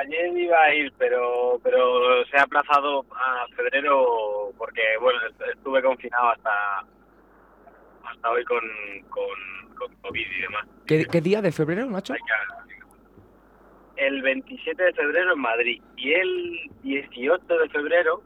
ayer 0.00 0.36
iba 0.36 0.60
a 0.62 0.74
ir, 0.74 0.92
pero 0.98 1.60
pero 1.62 2.24
se 2.30 2.36
ha 2.36 2.42
aplazado 2.42 3.06
a 3.12 3.46
febrero 3.54 4.50
porque, 4.58 4.82
bueno, 5.00 5.18
est- 5.28 5.40
estuve 5.56 5.80
confinado 5.82 6.30
hasta 6.30 6.50
hasta 8.10 8.30
hoy 8.30 8.44
con, 8.44 8.58
con, 9.10 9.38
con 9.78 9.94
COVID 9.96 10.26
y 10.26 10.40
demás. 10.42 10.66
¿Qué, 10.86 11.04
qué 11.06 11.20
día 11.20 11.40
de 11.42 11.52
febrero, 11.52 11.86
Nacho? 11.86 12.14
El 13.96 14.22
27 14.22 14.82
de 14.82 14.92
febrero 14.92 15.32
en 15.32 15.40
Madrid 15.40 15.82
y 15.96 16.12
el 16.12 16.70
18 16.82 17.44
de 17.46 17.68
febrero 17.68 18.22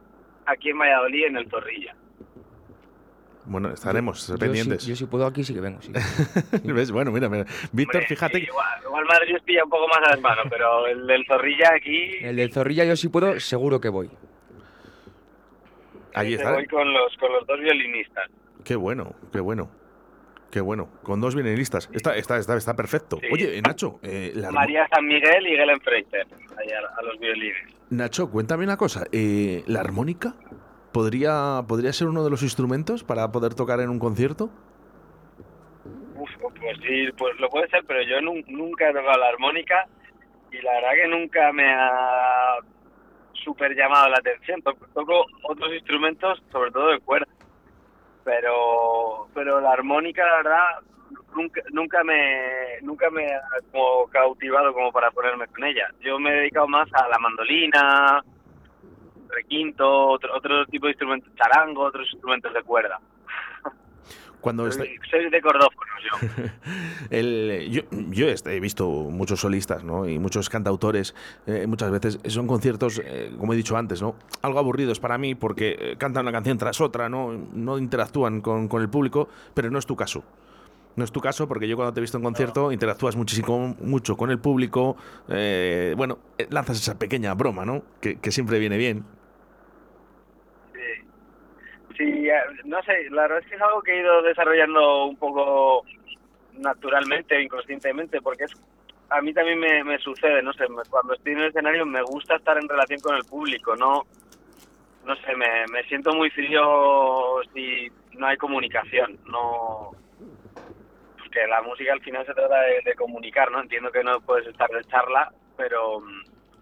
aquí 0.47 0.71
en 0.71 0.79
Valladolid, 0.79 1.27
en 1.27 1.37
el 1.37 1.49
Zorrilla. 1.49 1.97
Bueno, 3.45 3.71
estaremos 3.71 4.29
Yo 4.29 4.39
pendientes. 4.39 4.87
yo 4.87 4.95
si 4.95 5.07
puedo 5.07 5.27
aquí 5.27 5.43
sí 5.43 5.53
que 5.55 5.61
vengo. 5.61 5.81
sí. 5.83 5.91
¿Ves? 6.65 6.93
Bueno, 6.93 7.11
mira, 7.11 7.29
mira. 7.29 7.45
Víctor, 7.73 7.97
Hombre, 8.03 8.09
fíjate 8.09 8.39
sí, 8.39 8.45
igual, 8.45 8.81
igual 8.85 9.05
Madrid 9.07 9.35
os 9.37 9.43
pilla 9.43 9.65
un 9.65 9.71
poco 9.71 9.89
más 9.89 9.99
a 10.09 10.15
desmano, 10.15 10.43
pero 10.49 10.87
el 10.87 11.07
del 11.07 11.25
Zorrilla 11.27 11.71
aquí... 11.75 12.19
El 12.21 12.37
del 12.37 12.53
Zorrilla 12.53 12.85
yo 12.85 12.95
si 12.95 13.09
puedo, 13.09 13.41
seguro 13.41 13.81
que 13.81 13.89
voy. 13.89 14.11
Allí 16.15 16.35
está. 16.35 16.53
voy 16.53 16.67
con 16.67 16.93
los, 16.93 17.17
con 17.17 17.33
los 17.33 17.47
dos 17.47 17.59
violinistas. 17.59 18.31
Qué 18.65 18.77
bueno, 18.77 19.15
qué 19.33 19.41
bueno. 19.41 19.71
Qué 20.53 20.61
bueno. 20.61 20.91
Con 21.03 21.19
dos 21.23 21.35
violinistas. 21.35 21.89
Está, 21.95 22.15
está, 22.15 22.37
está, 22.37 22.55
está 22.59 22.77
perfecto. 22.77 23.17
Sí. 23.23 23.27
Oye, 23.33 23.63
Nacho, 23.63 23.99
eh, 24.03 24.33
la 24.35 24.51
María 24.53 24.87
San 24.93 25.07
Miguel 25.07 25.47
y 25.47 25.57
Gelen 25.57 25.81
Freiter, 25.81 26.27
allá 26.59 26.79
a 26.99 27.03
los 27.03 27.19
violines. 27.19 27.57
Nacho, 27.89 28.31
cuéntame 28.31 28.65
una 28.65 28.77
cosa. 28.77 29.05
eh, 29.13 29.65
¿La 29.67 29.81
armónica 29.81 30.35
podría, 30.93 31.63
podría 31.67 31.91
ser 31.95 32.09
uno 32.09 32.23
de 32.23 32.29
los 32.29 32.43
instrumentos 32.43 33.03
para 33.03 33.33
poder 33.33 33.55
tocar 33.55 33.81
en 33.81 33.89
un 33.89 33.99
concierto? 33.99 34.51
Uf, 36.17 36.29
pues 36.39 36.77
sí, 36.87 37.07
pues 37.17 37.41
lo 37.41 37.49
puede 37.49 37.69
ser, 37.69 37.83
pero 37.87 38.03
yo 38.03 38.19
nun- 38.21 38.45
nunca 38.49 38.91
he 38.91 38.93
tocado 38.93 39.19
la 39.19 39.29
armónica 39.29 39.87
y 40.53 40.61
la 40.61 40.73
verdad 40.75 40.91
que 41.03 41.09
nunca 41.09 41.51
me 41.55 41.65
ha 41.73 42.57
súper 43.43 43.75
llamado 43.75 44.11
la 44.11 44.19
atención. 44.19 44.61
To- 44.61 44.77
Toco 44.93 45.25
otros 45.49 45.73
instrumentos, 45.73 46.43
sobre 46.53 46.71
todo 46.73 46.91
de 46.91 47.01
cuerda, 47.01 47.27
pero 48.25 49.29
pero 49.35 49.61
la 49.61 49.73
armónica, 49.73 50.25
la 50.25 50.37
verdad, 50.37 50.69
nunca, 51.35 51.61
nunca 51.73 52.05
me 52.05 52.81
nunca 52.83 53.11
me 53.11 53.27
ha 53.27 53.43
como 53.71 54.07
cautivado 54.09 54.73
como 54.73 54.93
para 54.93 55.11
ponerme 55.11 55.47
con 55.49 55.65
ella. 55.65 55.89
Yo 56.01 56.19
me 56.19 56.31
he 56.31 56.41
dedicado 56.41 56.69
más 56.69 56.89
a 56.95 57.09
la 57.09 57.19
mandolina, 57.19 58.23
requinto, 59.29 60.09
otro, 60.09 60.37
otro 60.37 60.67
tipo 60.67 60.87
de 60.87 60.93
instrumentos, 60.93 61.33
charango, 61.35 61.83
otros 61.85 62.09
instrumentos 62.13 62.53
de 62.53 62.63
cuerda. 62.63 63.01
Cuando 64.43 64.67
está- 64.67 64.85
Soy, 65.11 65.31
de 65.31 65.41
cordófonos 65.41 65.97
yo. 66.05 66.29
el- 67.11 67.69
yo, 67.71 67.83
yo 68.11 68.29
este, 68.29 68.55
he 68.55 68.61
visto 68.61 68.87
muchos 68.91 69.41
solistas 69.41 69.85
¿no? 69.85 70.07
y 70.07 70.19
muchos 70.19 70.51
cantautores, 70.51 71.15
eh, 71.47 71.67
muchas 71.67 71.91
veces 71.91 72.19
son 72.27 72.47
conciertos, 72.47 73.01
eh, 73.05 73.33
como 73.39 73.55
he 73.55 73.57
dicho 73.57 73.77
antes, 73.77 74.03
¿no? 74.03 74.17
algo 74.43 74.59
aburridos 74.59 75.01
para 75.01 75.17
mí 75.17 75.35
porque 75.35 75.77
eh, 75.79 75.97
cantan 75.97 76.25
una 76.25 76.33
canción 76.33 76.59
tras 76.59 76.81
otra, 76.81 77.09
no, 77.09 77.33
no 77.55 77.79
interactúan 77.79 78.41
con, 78.43 78.69
con 78.69 78.83
el 78.83 78.89
público, 78.91 79.29
pero 79.55 79.71
no 79.71 79.79
es 79.79 79.87
tu 79.87 79.97
caso. 79.97 80.23
No 80.95 81.05
es 81.05 81.13
tu 81.13 81.21
caso 81.23 81.49
porque 81.49 81.67
yo 81.67 81.77
cuando 81.77 81.95
te 81.95 82.01
he 82.01 82.03
visto 82.03 82.19
en 82.19 82.23
concierto 82.25 82.71
interactúas 82.71 83.17
muchísimo 83.17 83.75
mucho 83.81 84.17
con 84.19 84.31
el 84.31 84.39
público, 84.39 84.97
eh, 85.29 85.95
bueno, 85.97 86.19
lanzas 86.51 86.77
esa 86.79 86.99
pequeña 86.99 87.33
broma, 87.33 87.65
¿no? 87.65 87.83
Que, 88.01 88.17
que 88.17 88.31
siempre 88.31 88.59
viene 88.59 88.77
bien. 88.77 89.05
No 92.65 92.83
sé, 92.83 93.11
la 93.11 93.23
verdad 93.23 93.39
es 93.39 93.47
que 93.47 93.57
es 93.57 93.63
algo 93.63 93.83
que 93.83 93.93
he 93.93 94.01
ido 94.01 94.23
desarrollando 94.23 95.07
un 95.07 95.17
poco 95.17 95.85
naturalmente, 96.55 97.41
inconscientemente, 97.41 98.21
porque 98.21 98.45
es 98.45 98.53
a 99.11 99.21
mí 99.21 99.35
también 99.35 99.59
me, 99.59 99.85
me 99.85 99.99
sucede, 99.99 100.43
no 100.43 100.55
sé, 100.55 100.65
cuando 100.89 101.13
estoy 101.13 101.33
en 101.33 101.41
el 101.41 101.49
escenario 101.49 101.85
me 101.85 102.03
gusta 102.03 102.37
estar 102.37 102.57
en 102.57 102.69
relación 102.69 102.99
con 103.01 103.15
el 103.15 103.25
público, 103.25 103.77
no 103.77 104.05
no 105.05 105.17
sé, 105.17 105.35
me, 105.37 105.67
me 105.71 105.83
siento 105.85 106.15
muy 106.15 106.31
frío 106.31 107.41
si 107.53 107.91
no 108.13 108.27
hay 108.27 108.37
comunicación, 108.37 109.19
no 109.27 109.91
porque 111.19 111.47
la 111.47 111.61
música 111.63 111.93
al 111.93 112.01
final 112.01 112.25
se 112.25 112.35
trata 112.35 112.61
de, 112.63 112.81
de 112.85 112.95
comunicar, 112.95 113.51
¿no? 113.51 113.61
Entiendo 113.61 113.91
que 113.91 114.05
no 114.05 114.21
puedes 114.21 114.47
estar 114.47 114.71
de 114.71 114.85
charla, 114.85 115.33
pero 115.57 116.03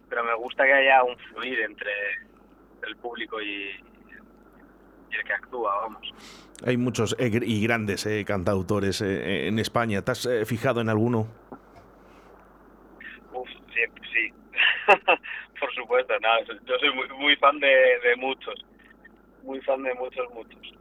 pero 0.08 0.24
me 0.24 0.34
gusta 0.34 0.64
que 0.64 0.72
haya 0.72 1.04
un 1.04 1.16
fluir 1.16 1.60
entre 1.60 1.92
el 2.86 2.96
público 2.96 3.40
y, 3.40 3.70
y 5.10 5.16
el 5.16 5.24
que 5.24 5.32
actúa, 5.32 5.74
vamos. 5.82 6.14
Hay 6.64 6.76
muchos 6.76 7.16
eh, 7.18 7.30
y 7.42 7.62
grandes 7.62 8.06
eh, 8.06 8.24
cantautores 8.24 9.00
eh, 9.00 9.48
en 9.48 9.58
España. 9.58 10.02
¿Te 10.02 10.12
has 10.12 10.26
eh, 10.26 10.44
fijado 10.44 10.80
en 10.80 10.88
alguno? 10.88 11.26
Uf, 13.32 13.48
sí, 13.48 13.80
sí. 14.12 14.32
Por 15.60 15.74
supuesto, 15.74 16.18
nada, 16.20 16.40
yo 16.44 16.78
soy 16.78 16.94
muy, 16.94 17.08
muy 17.18 17.36
fan 17.36 17.58
de, 17.60 17.66
de 18.02 18.16
muchos, 18.16 18.54
muy 19.42 19.60
fan 19.62 19.82
de 19.82 19.94
muchos, 19.94 20.26
muchos. 20.34 20.74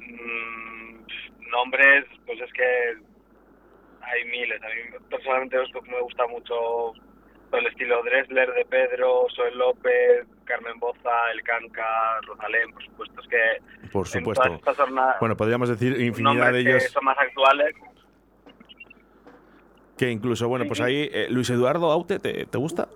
Mm, 0.00 1.04
nombres, 1.50 2.06
pues 2.26 2.40
es 2.40 2.52
que 2.52 2.96
hay 4.02 4.24
miles. 4.24 4.60
A 4.62 4.66
mí 4.66 5.06
personalmente 5.08 5.56
me 5.88 6.00
gusta 6.00 6.26
mucho 6.26 6.92
el 7.60 7.66
estilo 7.66 8.02
Dressler 8.02 8.52
de 8.54 8.64
Pedro, 8.64 9.26
Soel 9.34 9.56
López, 9.58 10.26
Carmen 10.44 10.78
Boza, 10.78 11.30
El 11.32 11.42
Canca, 11.42 12.20
Rosalén, 12.26 12.72
por 12.72 12.84
supuesto. 12.84 13.20
Es 13.22 13.28
que 13.28 13.88
Por 13.92 14.06
supuesto. 14.06 14.60
jornadas, 14.76 15.16
Bueno, 15.20 15.36
podríamos 15.36 15.68
decir 15.68 16.00
infinidad 16.00 16.52
de 16.52 16.64
que 16.64 16.70
ellos 16.70 16.84
son 16.90 17.04
más 17.04 17.18
actuales. 17.18 17.74
que 19.98 20.10
incluso, 20.10 20.48
bueno, 20.48 20.64
pues 20.66 20.80
ahí 20.80 21.08
eh, 21.12 21.26
Luis 21.30 21.48
Eduardo 21.50 21.90
Aute, 21.92 22.18
¿te, 22.18 22.46
te 22.46 22.58
gusta? 22.58 22.88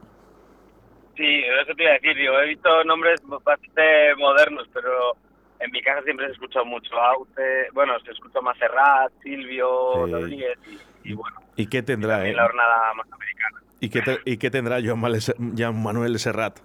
Sí, 1.17 1.43
eso 1.63 1.75
te 1.75 1.83
iba 1.83 1.93
a 1.93 1.95
decir, 1.95 2.15
digo, 2.17 2.39
he 2.41 2.49
visto 2.49 2.85
nombres 2.85 3.21
bastante 3.45 4.15
modernos, 4.17 4.69
pero 4.73 5.13
en 5.61 5.71
mi 5.71 5.81
casa 5.83 6.03
siempre 6.03 6.27
se 6.27 6.33
escucha 6.33 6.63
mucho 6.65 6.95
Aute, 7.01 7.69
bueno, 7.73 7.99
se 8.01 8.11
escucha 8.11 8.41
más 8.41 8.59
Serrat, 8.59 9.13
Silvio, 9.23 10.05
Sí. 10.07 10.13
Rodríguez, 10.13 10.59
y 11.05 11.13
bueno. 11.15 11.37
¿Y 11.57 11.67
qué 11.69 11.83
tendrá, 11.83 12.27
eh? 12.27 12.35
la 12.35 12.43
jornada 12.45 12.93
más 12.95 13.07
americana. 13.13 13.63
¿Y 13.81 13.89
qué, 13.91 14.03
¿Y 14.25 14.39
qué 14.39 14.51
tendrá 14.51 14.79
Joan 14.83 15.01
Manuel 15.83 16.19
Serrat? 16.19 16.59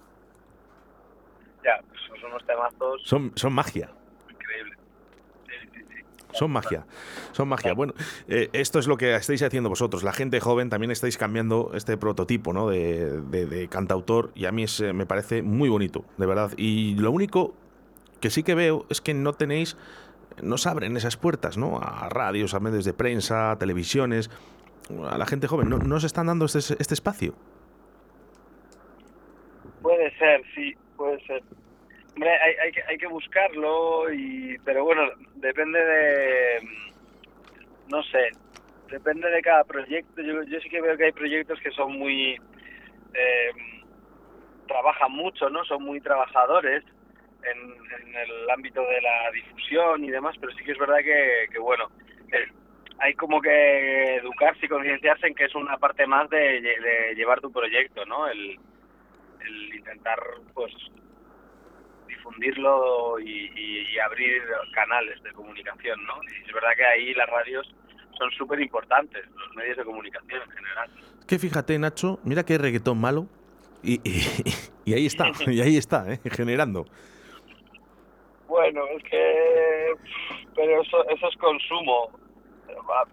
Ya, 1.64 1.80
pues 1.88 2.00
son 2.20 2.30
unos 2.30 2.46
temazos. 2.46 3.02
Son, 3.04 3.32
son 3.34 3.52
magia. 3.52 3.90
Increíble. 4.30 4.76
Son 6.32 6.50
magia, 6.50 6.86
son 7.32 7.48
magia. 7.48 7.74
Bueno, 7.74 7.92
eh, 8.26 8.48
esto 8.54 8.78
es 8.78 8.86
lo 8.86 8.96
que 8.96 9.14
estáis 9.14 9.42
haciendo 9.42 9.68
vosotros. 9.68 10.02
La 10.02 10.14
gente 10.14 10.40
joven 10.40 10.70
también 10.70 10.90
estáis 10.90 11.18
cambiando 11.18 11.72
este 11.74 11.98
prototipo 11.98 12.54
¿no? 12.54 12.70
de, 12.70 13.20
de, 13.20 13.68
cantautor 13.68 14.32
y 14.34 14.46
a 14.46 14.52
mí 14.52 14.62
es, 14.62 14.80
me 14.80 15.04
parece 15.04 15.42
muy 15.42 15.68
bonito, 15.68 16.06
de 16.16 16.26
verdad. 16.26 16.52
Y 16.56 16.94
lo 16.94 17.10
único 17.10 17.54
que 18.20 18.30
sí 18.30 18.42
que 18.42 18.54
veo 18.54 18.86
es 18.88 19.02
que 19.02 19.12
no 19.12 19.34
tenéis, 19.34 19.76
no 20.42 20.56
se 20.56 20.70
abren 20.70 20.96
esas 20.96 21.18
puertas, 21.18 21.58
¿no? 21.58 21.78
A 21.82 22.08
radios, 22.08 22.54
a 22.54 22.60
medios 22.60 22.86
de 22.86 22.94
prensa, 22.94 23.56
televisiones, 23.58 24.30
a 25.10 25.18
la 25.18 25.26
gente 25.26 25.46
joven. 25.46 25.68
¿No, 25.68 25.78
no 25.78 26.00
se 26.00 26.06
están 26.06 26.26
dando 26.26 26.46
este, 26.46 26.58
este 26.58 26.94
espacio? 26.94 27.34
Puede 29.82 30.16
ser, 30.18 30.42
sí, 30.54 30.74
puede 30.96 31.24
ser. 31.26 31.42
Hombre, 32.14 32.30
hay, 32.30 32.54
hay, 32.64 32.72
que, 32.72 32.82
hay 32.82 32.98
que 32.98 33.06
buscarlo, 33.06 34.12
y, 34.12 34.58
pero 34.64 34.84
bueno, 34.84 35.02
depende 35.36 35.82
de, 35.82 36.68
no 37.88 38.02
sé, 38.04 38.30
depende 38.90 39.28
de 39.30 39.42
cada 39.42 39.64
proyecto. 39.64 40.22
Yo, 40.22 40.60
sí 40.60 40.68
que 40.68 40.80
veo 40.80 40.96
que 40.96 41.06
hay 41.06 41.12
proyectos 41.12 41.58
que 41.60 41.70
son 41.70 41.98
muy, 41.98 42.32
eh, 43.14 43.50
trabajan 44.68 45.12
mucho, 45.12 45.48
¿no? 45.50 45.64
Son 45.64 45.82
muy 45.82 46.00
trabajadores 46.00 46.84
en, 47.42 48.14
el 48.14 48.50
ámbito 48.50 48.82
de 48.82 49.00
la 49.00 49.30
difusión 49.32 50.04
y 50.04 50.10
demás, 50.10 50.36
pero 50.38 50.52
sí 50.52 50.62
que 50.64 50.72
es 50.72 50.78
verdad 50.78 50.98
que, 50.98 51.58
bueno, 51.58 51.88
eh, 52.30 52.46
hay 53.02 53.14
como 53.14 53.40
que 53.40 54.16
educarse 54.16 54.66
y 54.66 54.68
concienciarse 54.68 55.26
en 55.26 55.34
que 55.34 55.46
es 55.46 55.54
una 55.56 55.76
parte 55.76 56.06
más 56.06 56.30
de, 56.30 57.12
llevar 57.16 57.40
tu 57.40 57.50
proyecto, 57.50 58.06
¿no? 58.06 58.28
El, 58.28 58.58
intentar, 59.74 60.20
pues, 60.54 60.72
difundirlo 62.06 63.18
y, 63.18 63.98
abrir 63.98 64.42
canales 64.72 65.20
de 65.22 65.32
comunicación, 65.32 66.04
¿no? 66.06 66.14
Y 66.22 66.48
es 66.48 66.52
verdad 66.52 66.70
que 66.76 66.84
ahí 66.84 67.14
las 67.14 67.28
radios 67.28 67.74
son 68.16 68.30
súper 68.32 68.60
importantes, 68.60 69.24
los 69.30 69.54
medios 69.56 69.76
de 69.76 69.84
comunicación 69.84 70.42
en 70.42 70.50
general. 70.50 70.90
Que 71.26 71.38
fíjate, 71.38 71.78
Nacho, 71.78 72.20
mira 72.24 72.44
qué 72.44 72.56
reggaetón 72.56 72.98
malo. 72.98 73.26
Y, 73.82 74.00
y, 74.84 74.94
ahí 74.94 75.06
está, 75.06 75.26
y 75.46 75.60
ahí 75.60 75.76
está, 75.76 76.12
¿eh? 76.12 76.20
generando. 76.30 76.86
Bueno, 78.46 78.86
es 78.96 79.02
que. 79.02 79.94
Pero 80.54 80.82
eso, 80.82 81.08
eso 81.08 81.28
es 81.28 81.36
consumo. 81.36 82.21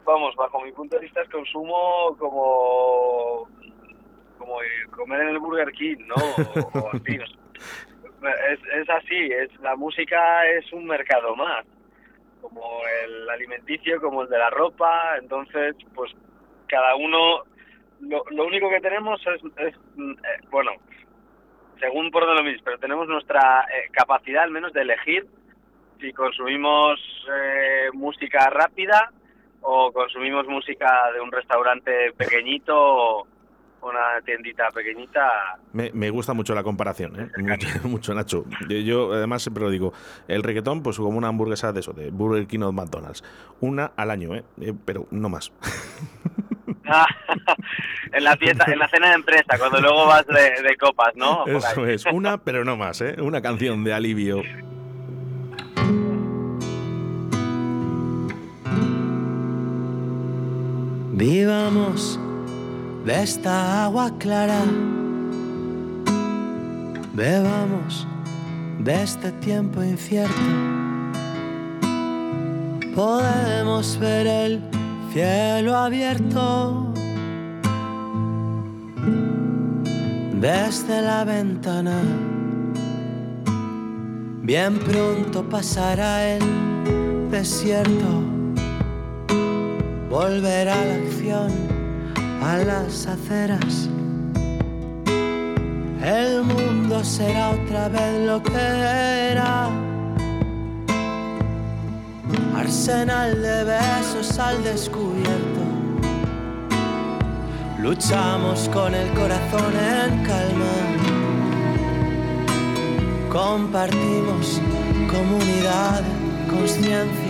Vamos, 0.06 0.36
bajo 0.36 0.62
mi 0.62 0.72
punto 0.72 0.96
de 0.96 1.04
vista 1.04 1.22
es 1.22 1.30
consumo 1.30 2.16
como. 2.18 3.48
como 4.38 4.58
comer 4.96 5.22
en 5.22 5.30
el 5.30 5.40
Burger 5.40 5.72
King, 5.72 5.98
¿no? 6.08 6.16
O, 6.82 6.90
así. 6.94 7.20
Es, 8.50 8.60
es 8.74 8.90
así, 8.90 9.32
es, 9.32 9.58
la 9.62 9.76
música 9.76 10.46
es 10.48 10.72
un 10.74 10.86
mercado 10.86 11.36
más. 11.36 11.66
Como 12.42 12.62
el 13.04 13.30
alimenticio, 13.30 14.02
como 14.02 14.24
el 14.24 14.30
de 14.30 14.38
la 14.38 14.50
ropa. 14.50 15.18
Entonces, 15.22 15.76
pues 15.94 16.12
cada 16.68 16.96
uno. 16.96 17.44
Lo, 18.02 18.24
lo 18.32 18.46
único 18.46 18.70
que 18.70 18.80
tenemos 18.80 19.22
es. 19.28 19.42
es 19.58 19.76
eh, 19.76 20.48
bueno, 20.50 20.72
según 21.80 22.12
por 22.12 22.26
donde 22.26 22.42
lo 22.42 22.50
mismo, 22.50 22.64
pero 22.66 22.80
tenemos 22.80 23.08
nuestra 23.08 23.66
eh, 23.74 23.90
capacidad 23.92 24.44
al 24.44 24.52
menos 24.52 24.74
de 24.74 24.82
elegir 24.82 25.28
si 26.00 26.14
consumimos 26.14 27.00
eh, 27.30 27.90
música 27.94 28.50
rápida 28.50 29.12
o 29.62 29.92
consumimos 29.92 30.48
música 30.48 31.12
de 31.14 31.22
un 31.22 31.32
restaurante 31.32 32.12
pequeñito 32.18 32.76
o 32.76 33.28
una 33.82 34.22
tiendita 34.26 34.70
pequeñita. 34.72 35.58
Me, 35.74 36.10
gusta 36.10 36.34
mucho 36.34 36.54
la 36.54 36.64
comparación, 36.64 37.20
¿eh? 37.20 37.30
mucho, 37.84 38.14
Nacho. 38.14 38.46
Yo, 38.68 39.14
además 39.14 39.42
siempre 39.42 39.64
lo 39.64 39.70
digo, 39.70 39.94
el 40.28 40.44
reggaetón 40.44 40.84
pues 40.84 40.98
como 40.98 41.18
una 41.18 41.30
hamburguesa 41.30 41.72
de 41.72 41.80
eso, 41.80 41.94
de 41.94 42.12
Burger 42.12 42.48
King 42.48 42.62
o 42.62 42.72
McDonald's. 42.72 43.24
Una 43.62 43.92
al 43.96 44.12
año, 44.12 44.36
¿eh? 44.36 44.44
pero 44.86 45.08
no 45.12 45.30
más. 45.30 45.52
en 48.12 48.24
la 48.24 48.36
fiesta, 48.38 48.66
en 48.72 48.80
la 48.80 48.88
cena 48.88 49.10
de 49.10 49.16
empresa, 49.16 49.58
cuando 49.58 49.80
luego 49.80 50.08
vas 50.08 50.26
de, 50.28 50.76
copas, 50.78 51.16
¿no? 51.16 51.46
Eso 51.46 51.86
es, 51.86 52.06
una, 52.12 52.38
pero 52.38 52.66
no 52.66 52.78
más, 52.78 53.02
¿eh? 53.02 53.16
Una 53.22 53.42
canción 53.42 53.84
de 53.84 53.94
alivio. 53.94 54.42
Vivamos 61.20 62.18
de 63.04 63.24
esta 63.24 63.84
agua 63.84 64.10
clara, 64.20 64.62
bebamos 67.14 68.08
de 68.80 69.04
este 69.04 69.34
tiempo 69.34 69.84
incierto. 69.84 70.34
Podemos 72.96 74.00
ver 74.00 74.28
el 74.28 74.62
cielo 75.12 75.76
abierto 75.76 76.94
desde 80.40 81.02
la 81.02 81.26
ventana. 81.26 82.00
Bien 84.42 84.80
pronto 84.80 85.44
pasará 85.50 86.26
el 86.38 87.30
desierto, 87.30 88.24
volverá 90.10 90.76
la 90.84 90.96
acción 90.96 91.52
a 92.42 92.58
las 92.58 93.06
aceras. 93.06 93.88
El 96.02 96.44
mundo 96.44 97.04
será 97.04 97.52
otra 97.52 97.90
vez 97.90 98.26
lo 98.26 98.42
que 98.42 98.58
era 99.32 99.70
arsenal 102.56 103.42
de 103.42 103.64
besos 103.64 104.40
al 104.40 104.64
descubierto. 104.64 105.60
Luchamos 107.80 108.70
con 108.70 108.96
el 108.96 109.10
corazón 109.14 109.74
en 109.76 110.24
calma. 110.24 110.76
Compartimos 113.32 114.60
comunidad, 115.12 116.02
conciencia. 116.50 117.29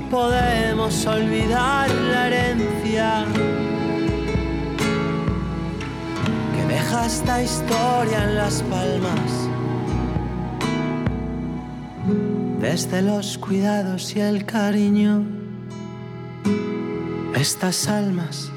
No 0.00 0.08
podemos 0.10 1.06
olvidar 1.06 1.90
la 1.90 2.28
herencia 2.28 3.24
que 6.54 6.72
deja 6.72 7.04
esta 7.04 7.42
historia 7.42 8.22
en 8.22 8.36
las 8.36 8.62
palmas 8.62 9.48
desde 12.60 13.02
los 13.02 13.38
cuidados 13.38 14.14
y 14.14 14.20
el 14.20 14.44
cariño, 14.44 15.24
estas 17.34 17.88
almas 17.88 18.52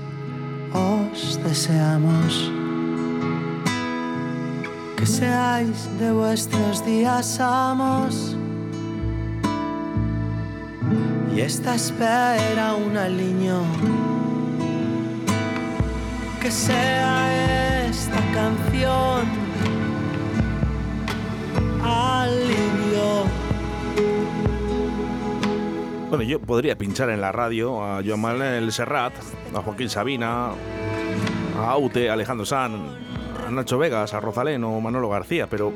os 0.73 1.43
deseamos. 1.43 2.51
Que 4.95 5.07
seáis 5.07 5.89
de 5.97 6.11
vuestros 6.11 6.85
días 6.85 7.39
amos. 7.39 8.37
Y 11.35 11.41
esta 11.41 11.75
espera 11.75 12.75
un 12.75 12.97
aliño. 12.97 13.63
Que 16.41 16.51
sea 16.51 17.85
esta 17.87 18.19
canción 18.33 19.25
alivio 21.83 23.25
bueno, 26.11 26.25
yo 26.25 26.41
podría 26.41 26.77
pinchar 26.77 27.09
en 27.09 27.21
la 27.21 27.31
radio 27.31 27.81
a 27.81 28.01
Joan 28.05 28.19
Manuel 28.19 28.69
Serrat, 28.73 29.13
a 29.55 29.61
Joaquín 29.61 29.89
Sabina, 29.89 30.49
a 31.57 31.71
Aute, 31.71 32.09
a 32.09 32.13
Alejandro 32.13 32.45
San, 32.45 32.73
a 33.47 33.49
Nacho 33.49 33.77
Vegas, 33.77 34.13
a 34.13 34.19
Rosalén 34.19 34.61
o 34.65 34.81
Manolo 34.81 35.07
García, 35.07 35.47
pero 35.49 35.71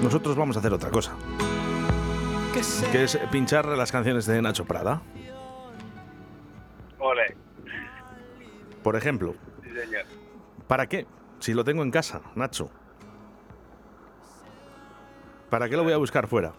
nosotros 0.00 0.36
vamos 0.36 0.54
a 0.54 0.60
hacer 0.60 0.72
otra 0.72 0.90
cosa. 0.90 1.16
Que 2.52 3.04
es 3.04 3.18
pinchar 3.30 3.64
las 3.64 3.90
canciones 3.90 4.26
de 4.26 4.42
Nacho 4.42 4.66
Prada. 4.66 5.00
Ole. 6.98 7.34
Por 8.82 8.94
ejemplo. 8.94 9.34
¿Para 10.68 10.86
qué? 10.86 11.06
Si 11.38 11.54
lo 11.54 11.64
tengo 11.64 11.82
en 11.82 11.90
casa, 11.90 12.20
Nacho. 12.34 12.70
¿Para 15.48 15.66
qué 15.70 15.76
lo 15.78 15.84
voy 15.84 15.94
a 15.94 15.96
buscar 15.96 16.26
fuera? 16.26 16.52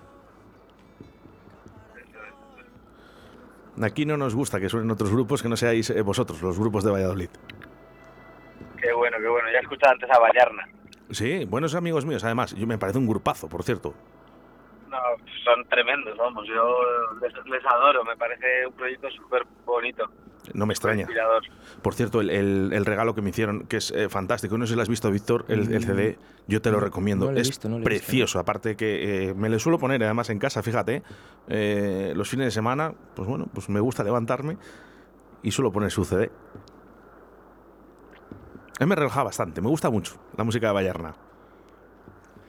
Aquí 3.79 4.05
no 4.07 4.17
nos 4.17 4.33
gusta 4.33 4.59
que 4.59 4.69
suenen 4.69 4.89
otros 4.89 5.11
grupos 5.11 5.43
que 5.43 5.49
no 5.49 5.57
seáis 5.57 5.91
eh, 5.91 6.01
vosotros, 6.01 6.41
los 6.41 6.57
grupos 6.57 6.83
de 6.83 6.91
Valladolid. 6.91 7.29
Qué 8.81 8.91
bueno, 8.93 9.17
qué 9.19 9.27
bueno. 9.27 9.47
Ya 9.51 9.59
escuchado 9.59 9.93
antes 9.93 10.09
a 10.09 10.17
Vallarna. 10.17 10.67
Sí, 11.11 11.45
buenos 11.45 11.75
amigos 11.75 12.03
míos, 12.03 12.23
además. 12.23 12.55
Yo 12.55 12.65
me 12.65 12.79
parece 12.79 12.97
un 12.97 13.07
grupazo, 13.07 13.47
por 13.47 13.61
cierto. 13.61 13.93
No, 14.93 14.99
son 15.43 15.65
tremendos, 15.69 16.15
vamos. 16.17 16.45
Yo 16.47 16.77
les, 17.21 17.33
les 17.47 17.65
adoro. 17.65 18.03
Me 18.05 18.15
parece 18.15 18.67
un 18.67 18.73
proyecto 18.73 19.09
súper 19.09 19.43
bonito. 19.65 20.05
No 20.53 20.65
me 20.65 20.73
extraña. 20.73 21.07
Por 21.81 21.93
cierto, 21.95 22.21
el, 22.21 22.29
el- 22.29 22.71
el 22.73 22.85
regalo 22.85 23.15
que 23.15 23.21
me 23.21 23.29
hicieron, 23.31 23.65
que 23.65 23.77
es 23.77 23.91
eh, 23.91 24.07
fantástico, 24.09 24.57
no 24.57 24.65
sé 24.65 24.71
si 24.71 24.75
lo 24.75 24.81
has 24.83 24.89
visto, 24.89 25.09
Víctor, 25.09 25.45
el, 25.47 25.73
el 25.73 25.83
CD, 25.83 26.17
yo 26.47 26.61
te 26.61 26.69
lo 26.69 26.79
recomiendo. 26.81 27.25
no 27.27 27.31
lo 27.31 27.37
he 27.37 27.41
es 27.41 27.47
visto, 27.47 27.69
no 27.69 27.79
lo 27.79 27.85
he 27.85 27.89
visto. 27.89 28.05
precioso. 28.05 28.39
Aparte 28.39 28.75
que 28.75 29.29
eh, 29.29 29.33
me 29.33 29.49
lo 29.49 29.57
suelo 29.57 29.79
poner 29.79 30.03
además 30.03 30.29
en 30.29 30.39
casa, 30.39 30.61
fíjate, 30.61 31.01
eh, 31.47 32.13
los 32.15 32.29
fines 32.29 32.45
de 32.47 32.51
semana, 32.51 32.93
pues 33.15 33.27
bueno, 33.27 33.47
pues 33.53 33.69
me 33.69 33.79
gusta 33.79 34.03
levantarme 34.03 34.57
y 35.41 35.51
suelo 35.51 35.71
poner 35.71 35.89
su 35.91 36.03
CD. 36.05 36.29
Me 38.85 38.95
relaja 38.95 39.23
bastante, 39.23 39.61
me 39.61 39.69
gusta 39.69 39.89
mucho 39.89 40.15
la 40.37 40.43
música 40.43 40.67
de 40.67 40.73
Vallarna. 40.73 41.15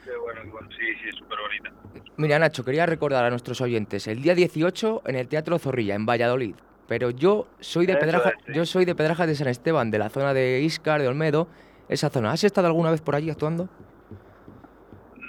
Qué 0.05 0.17
bueno, 0.17 0.41
qué 0.43 0.49
bueno. 0.49 0.54
Sí, 0.71 0.95
sí, 1.03 1.19
súper 1.19 1.39
bonita. 1.41 1.71
Mira, 2.17 2.39
Nacho, 2.39 2.65
quería 2.65 2.87
recordar 2.87 3.25
a 3.25 3.31
nuestros 3.31 3.61
oyentes, 3.61 4.07
el 4.07 4.23
día 4.23 4.35
18 4.35 5.03
en 5.07 5.17
el 5.17 5.29
Teatro 5.29 5.59
Zorrilla, 5.59 5.95
en 5.95 6.07
Valladolid. 6.07 6.55
Pero 6.87 7.11
yo 7.11 7.47
soy 7.61 7.87
de 7.87 7.97
Pedraja, 7.97 8.33
yo 8.53 8.67
soy 8.67 8.85
de 8.85 8.95
Pedraja 8.95 9.27
de 9.27 9.35
San 9.35 9.49
Esteban, 9.49 9.91
de 9.91 9.99
la 9.99 10.11
zona 10.11 10.35
de 10.35 10.61
Iscar, 10.61 11.01
de 11.01 11.09
Olmedo, 11.09 11.49
esa 11.89 12.11
zona. 12.11 12.33
¿Has 12.33 12.45
estado 12.45 12.67
alguna 12.67 12.91
vez 12.91 13.01
por 13.01 13.15
allí 13.15 13.31
actuando? 13.31 13.69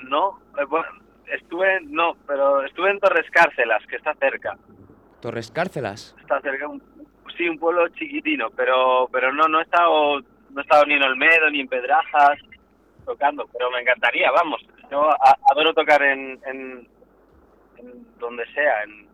No, 0.03 0.39
eh, 0.59 0.65
bueno, 0.65 0.87
estuve, 1.27 1.79
no, 1.83 2.17
pero 2.27 2.63
estuve 2.65 2.91
en 2.91 2.99
Torres 2.99 3.29
Cárcelas, 3.31 3.85
que 3.87 3.95
está 3.95 4.13
cerca. 4.15 4.57
Torres 5.21 5.49
Cárcelas. 5.49 6.15
Está 6.19 6.41
cerca, 6.41 6.67
un, 6.67 6.83
sí, 7.37 7.47
un 7.47 7.57
pueblo 7.57 7.87
chiquitino, 7.89 8.49
pero 8.51 9.07
pero 9.11 9.33
no, 9.33 9.47
no 9.47 9.59
he 9.59 9.63
estado, 9.63 10.19
no 10.19 10.59
he 10.59 10.61
estado 10.61 10.85
ni 10.85 10.95
en 10.95 11.03
Olmedo 11.03 11.49
ni 11.49 11.61
en 11.61 11.67
Pedrajas 11.67 12.37
tocando, 13.05 13.45
pero 13.53 13.71
me 13.71 13.81
encantaría, 13.81 14.29
vamos. 14.31 14.61
Yo 14.91 15.09
adoro 15.51 15.73
tocar 15.73 16.01
en, 16.03 16.39
en, 16.45 16.87
donde 18.19 18.43
sea, 18.53 18.83
en, 18.83 19.05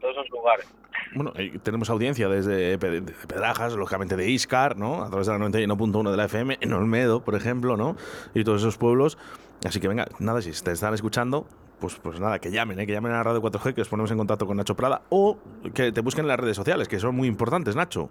todos 0.00 0.14
esos 0.16 0.30
lugares. 0.30 0.66
Bueno, 1.14 1.32
eh, 1.36 1.58
tenemos 1.62 1.90
audiencia 1.90 2.28
desde 2.28 2.78
Pe- 2.78 3.00
de 3.00 3.12
Pedrajas, 3.26 3.72
lógicamente 3.74 4.14
de 4.16 4.28
Iscar, 4.30 4.76
¿no? 4.76 5.02
A 5.02 5.08
través 5.08 5.26
de 5.26 5.32
la 5.36 5.38
91.1 5.44 6.10
de 6.10 6.16
la 6.16 6.24
FM, 6.26 6.58
en 6.60 6.72
Olmedo, 6.72 7.24
por 7.24 7.34
ejemplo, 7.34 7.76
¿no? 7.76 7.96
Y 8.34 8.44
todos 8.44 8.60
esos 8.62 8.78
pueblos. 8.78 9.18
Así 9.66 9.80
que 9.80 9.88
venga, 9.88 10.06
nada, 10.20 10.40
si 10.40 10.52
te 10.62 10.70
están 10.70 10.94
escuchando, 10.94 11.48
pues, 11.80 11.96
pues 11.96 12.20
nada, 12.20 12.38
que 12.38 12.52
llamen, 12.52 12.78
¿eh? 12.78 12.86
que 12.86 12.92
llamen 12.92 13.10
a 13.12 13.22
Radio 13.24 13.42
4G, 13.42 13.74
que 13.74 13.80
os 13.82 13.88
ponemos 13.88 14.10
en 14.12 14.18
contacto 14.18 14.46
con 14.46 14.56
Nacho 14.56 14.76
Prada, 14.76 15.02
o 15.08 15.36
que 15.74 15.90
te 15.90 16.00
busquen 16.00 16.24
en 16.26 16.28
las 16.28 16.38
redes 16.38 16.56
sociales, 16.56 16.86
que 16.86 17.00
son 17.00 17.16
muy 17.16 17.26
importantes, 17.26 17.74
Nacho. 17.74 18.08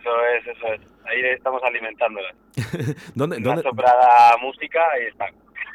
Eso 0.00 0.10
es, 0.26 0.46
eso 0.56 0.66
es. 0.74 0.80
Ahí 1.04 1.20
estamos 1.34 1.62
alimentándolas. 1.62 2.34
¿Dónde, 3.14 3.36
dónde? 3.40 3.62
Nacho 3.62 3.70
Prada 3.76 4.36
Música, 4.40 4.80
ahí 4.92 5.06
está. 5.06 5.26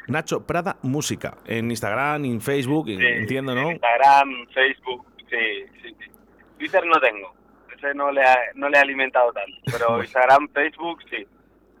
Nacho 0.08 0.46
Prada 0.46 0.76
Música, 0.82 1.36
en 1.46 1.70
Instagram, 1.70 2.24
en 2.24 2.40
Facebook, 2.40 2.86
Sí, 2.86 2.96
entiendo, 3.00 3.54
¿no? 3.54 3.70
Instagram, 3.72 4.46
Facebook, 4.54 5.06
sí, 5.30 5.64
sí, 5.82 5.94
sí. 5.98 6.10
Twitter 6.58 6.84
no 6.86 7.00
tengo. 7.00 7.34
Ese 7.76 7.92
no 7.94 8.10
le, 8.10 8.22
ha- 8.22 8.38
no 8.54 8.68
le 8.68 8.78
he 8.78 8.80
alimentado 8.80 9.32
tanto. 9.32 9.56
Pero. 9.66 10.02
Instagram, 10.02 10.48
Facebook, 10.54 11.02
sí. 11.10 11.26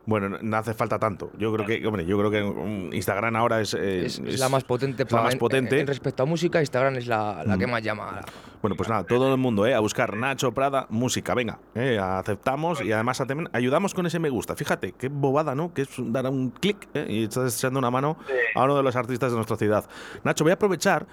Bueno, 0.06 0.28
no- 0.40 0.56
hace 0.56 0.72
falta 0.72 0.98
tanto. 1.00 1.32
Yo 1.36 1.52
creo 1.52 1.66
que, 1.66 1.84
hombre, 1.86 2.06
yo 2.06 2.16
creo 2.16 2.30
que 2.30 2.40
mm, 2.42 2.92
Instagram 2.94 3.34
ahora 3.34 3.60
es, 3.60 3.74
eh, 3.74 4.06
Es, 4.06 4.20
es 4.20 4.38
la 4.38 4.48
más 4.48 4.62
potente. 4.62 5.02
es 5.02 5.10
la 5.10 5.22
más 5.22 5.32
en- 5.32 5.38
potente. 5.40 5.80
En, 5.80 5.86
respecto 5.88 6.22
a 6.22 6.26
música, 6.26 6.60
Instagram 6.60 6.94
es 6.96 7.08
la, 7.08 7.42
la 7.44 7.58
que 7.58 7.66
Mm. 7.66 7.70
más 7.70 7.82
llama. 7.82 8.20
Bueno, 8.62 8.76
pues 8.76 8.88
nada, 8.88 9.02
todo 9.04 9.32
el 9.32 9.38
mundo, 9.38 9.66
¿eh? 9.66 9.74
A 9.74 9.80
buscar 9.80 10.16
Nacho 10.16 10.52
Prada 10.52 10.86
Música. 10.90 11.34
Venga, 11.34 11.58
¿eh? 11.74 11.98
aceptamos 12.00 12.80
y 12.82 12.92
además 12.92 13.20
ayudamos 13.52 13.94
con 13.94 14.06
ese 14.06 14.18
me 14.20 14.28
gusta. 14.30 14.54
Fíjate, 14.54 14.92
qué 14.92 15.08
bobada, 15.08 15.54
¿no? 15.56 15.74
Que 15.74 15.82
es 15.82 15.88
dar 15.98 16.26
un 16.26 16.50
clic 16.50 16.88
¿eh? 16.94 17.06
y 17.08 17.24
estás 17.24 17.56
echando 17.58 17.78
una 17.80 17.90
mano 17.90 18.16
a 18.54 18.62
uno 18.64 18.76
de 18.76 18.82
los 18.84 18.94
artistas 18.96 19.30
de 19.32 19.36
nuestra 19.36 19.56
ciudad. 19.56 19.84
Nacho, 20.24 20.44
voy 20.44 20.52
a 20.52 20.54
aprovechar 20.54 21.06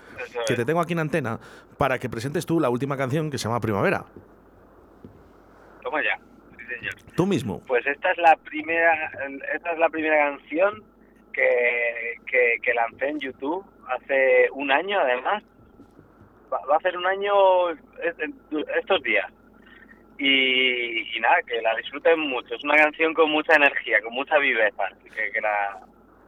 que 0.48 0.56
te 0.56 0.66
tengo 0.66 0.80
aquí 0.80 0.94
en 0.94 1.00
antena 1.00 1.40
para 1.78 1.98
que 1.98 2.10
presentes 2.10 2.46
tú 2.46 2.60
la 2.60 2.70
última 2.70 2.96
canción 2.96 3.30
que 3.32 3.38
se 3.40 3.46
llama 3.48 3.60
Primavera. 3.60 4.06
Toma 5.84 6.00
ya. 6.02 6.20
Tú 7.16 7.26
mismo. 7.26 7.62
Pues 7.68 7.86
esta 7.86 8.12
es 8.12 8.18
la 8.18 8.36
primera, 8.38 9.12
esta 9.54 9.72
es 9.72 9.78
la 9.80 9.90
primera 9.90 10.18
canción 10.30 10.84
que, 11.32 12.16
que, 12.62 12.74
lancé 12.74 13.08
en 13.08 13.20
YouTube 13.20 13.66
hace 13.88 14.48
un 14.52 14.72
año, 14.72 15.00
además. 15.00 15.44
Va, 16.52 16.60
va 16.70 16.76
a 16.76 16.78
hacer 16.78 16.98
un 16.98 17.06
año 17.06 17.70
es- 17.72 18.16
estos 18.78 19.02
días. 19.04 19.32
Y, 20.20 21.18
y 21.18 21.20
nada, 21.20 21.38
que 21.48 21.62
la 21.62 21.76
disfruten 21.76 22.20
mucho. 22.20 22.54
Es 22.56 22.64
una 22.64 22.76
canción 22.76 23.14
con 23.14 23.32
mucha 23.32 23.56
energía, 23.56 24.00
con 24.02 24.14
mucha 24.14 24.38
viveza. 24.38 24.90
que 25.14 25.42
la, 25.42 25.80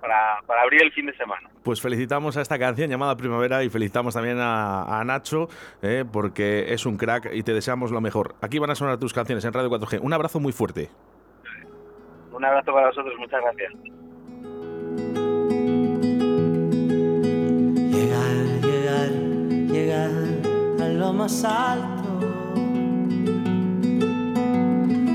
para, 0.06 0.42
para 0.46 0.62
abrir 0.62 0.84
el 0.84 0.92
fin 0.92 1.08
de 1.08 1.18
semana. 1.18 1.50
Pues 1.64 1.82
felicitamos 1.82 2.38
a 2.38 2.42
esta 2.42 2.60
canción 2.60 2.90
llamada 2.90 3.18
Primavera 3.18 3.64
y 3.64 3.70
felicitamos 3.70 4.14
también 4.14 4.38
a, 4.40 5.00
a 5.00 5.04
Nacho 5.04 5.50
¿eh? 5.82 6.06
porque 6.12 6.74
es 6.74 6.86
un 6.86 6.98
crack 6.98 7.30
y 7.34 7.42
te 7.42 7.54
deseamos 7.54 7.92
lo 7.92 8.02
mejor. 8.02 8.36
Aquí 8.42 8.60
van 8.60 8.70
a 8.70 8.76
sonar 8.76 9.00
tus 9.00 9.14
canciones 9.14 9.44
en 9.46 9.54
Radio 9.54 9.70
4G. 9.70 10.00
Un 10.02 10.14
abrazo 10.14 10.40
muy 10.40 10.52
fuerte. 10.52 10.90
Un 12.32 12.46
abrazo 12.46 12.72
para 12.72 12.88
vosotros, 12.88 13.16
muchas 13.18 13.42
gracias. 13.42 13.74
Llegar, 17.92 18.36
llegar, 18.62 19.10
llegar 19.72 20.12
a 20.82 20.88
lo 20.90 21.14
más 21.14 21.44
alto, 21.46 22.20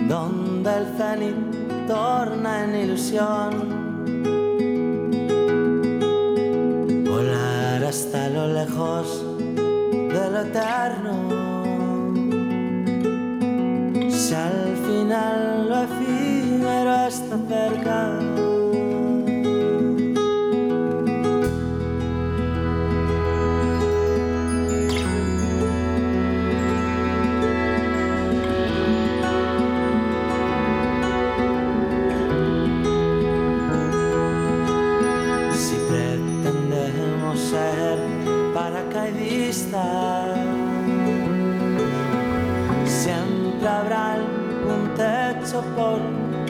donde 0.09 0.76
el 0.79 0.87
cenit 0.96 1.87
torna 1.87 2.64
en 2.64 2.74
ilusión. 2.74 3.99
Si 14.11 14.35
al 14.35 14.74
final 14.87 15.68
lo 15.68 15.83
efímero 15.83 17.07
está 17.07 17.37
cerca. 17.46 18.29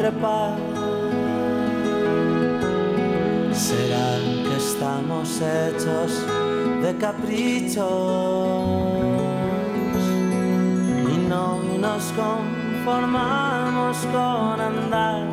Trepar. 0.01 0.57
¿Será 3.53 4.09
que 4.47 4.57
estamos 4.57 5.29
hechos 5.43 6.25
de 6.83 6.97
caprichos 6.97 7.85
y 11.13 11.17
no 11.29 11.59
nos 11.79 12.05
conformamos 12.13 13.97
con 14.15 14.61
andar? 14.61 15.30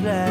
black. 0.00 0.29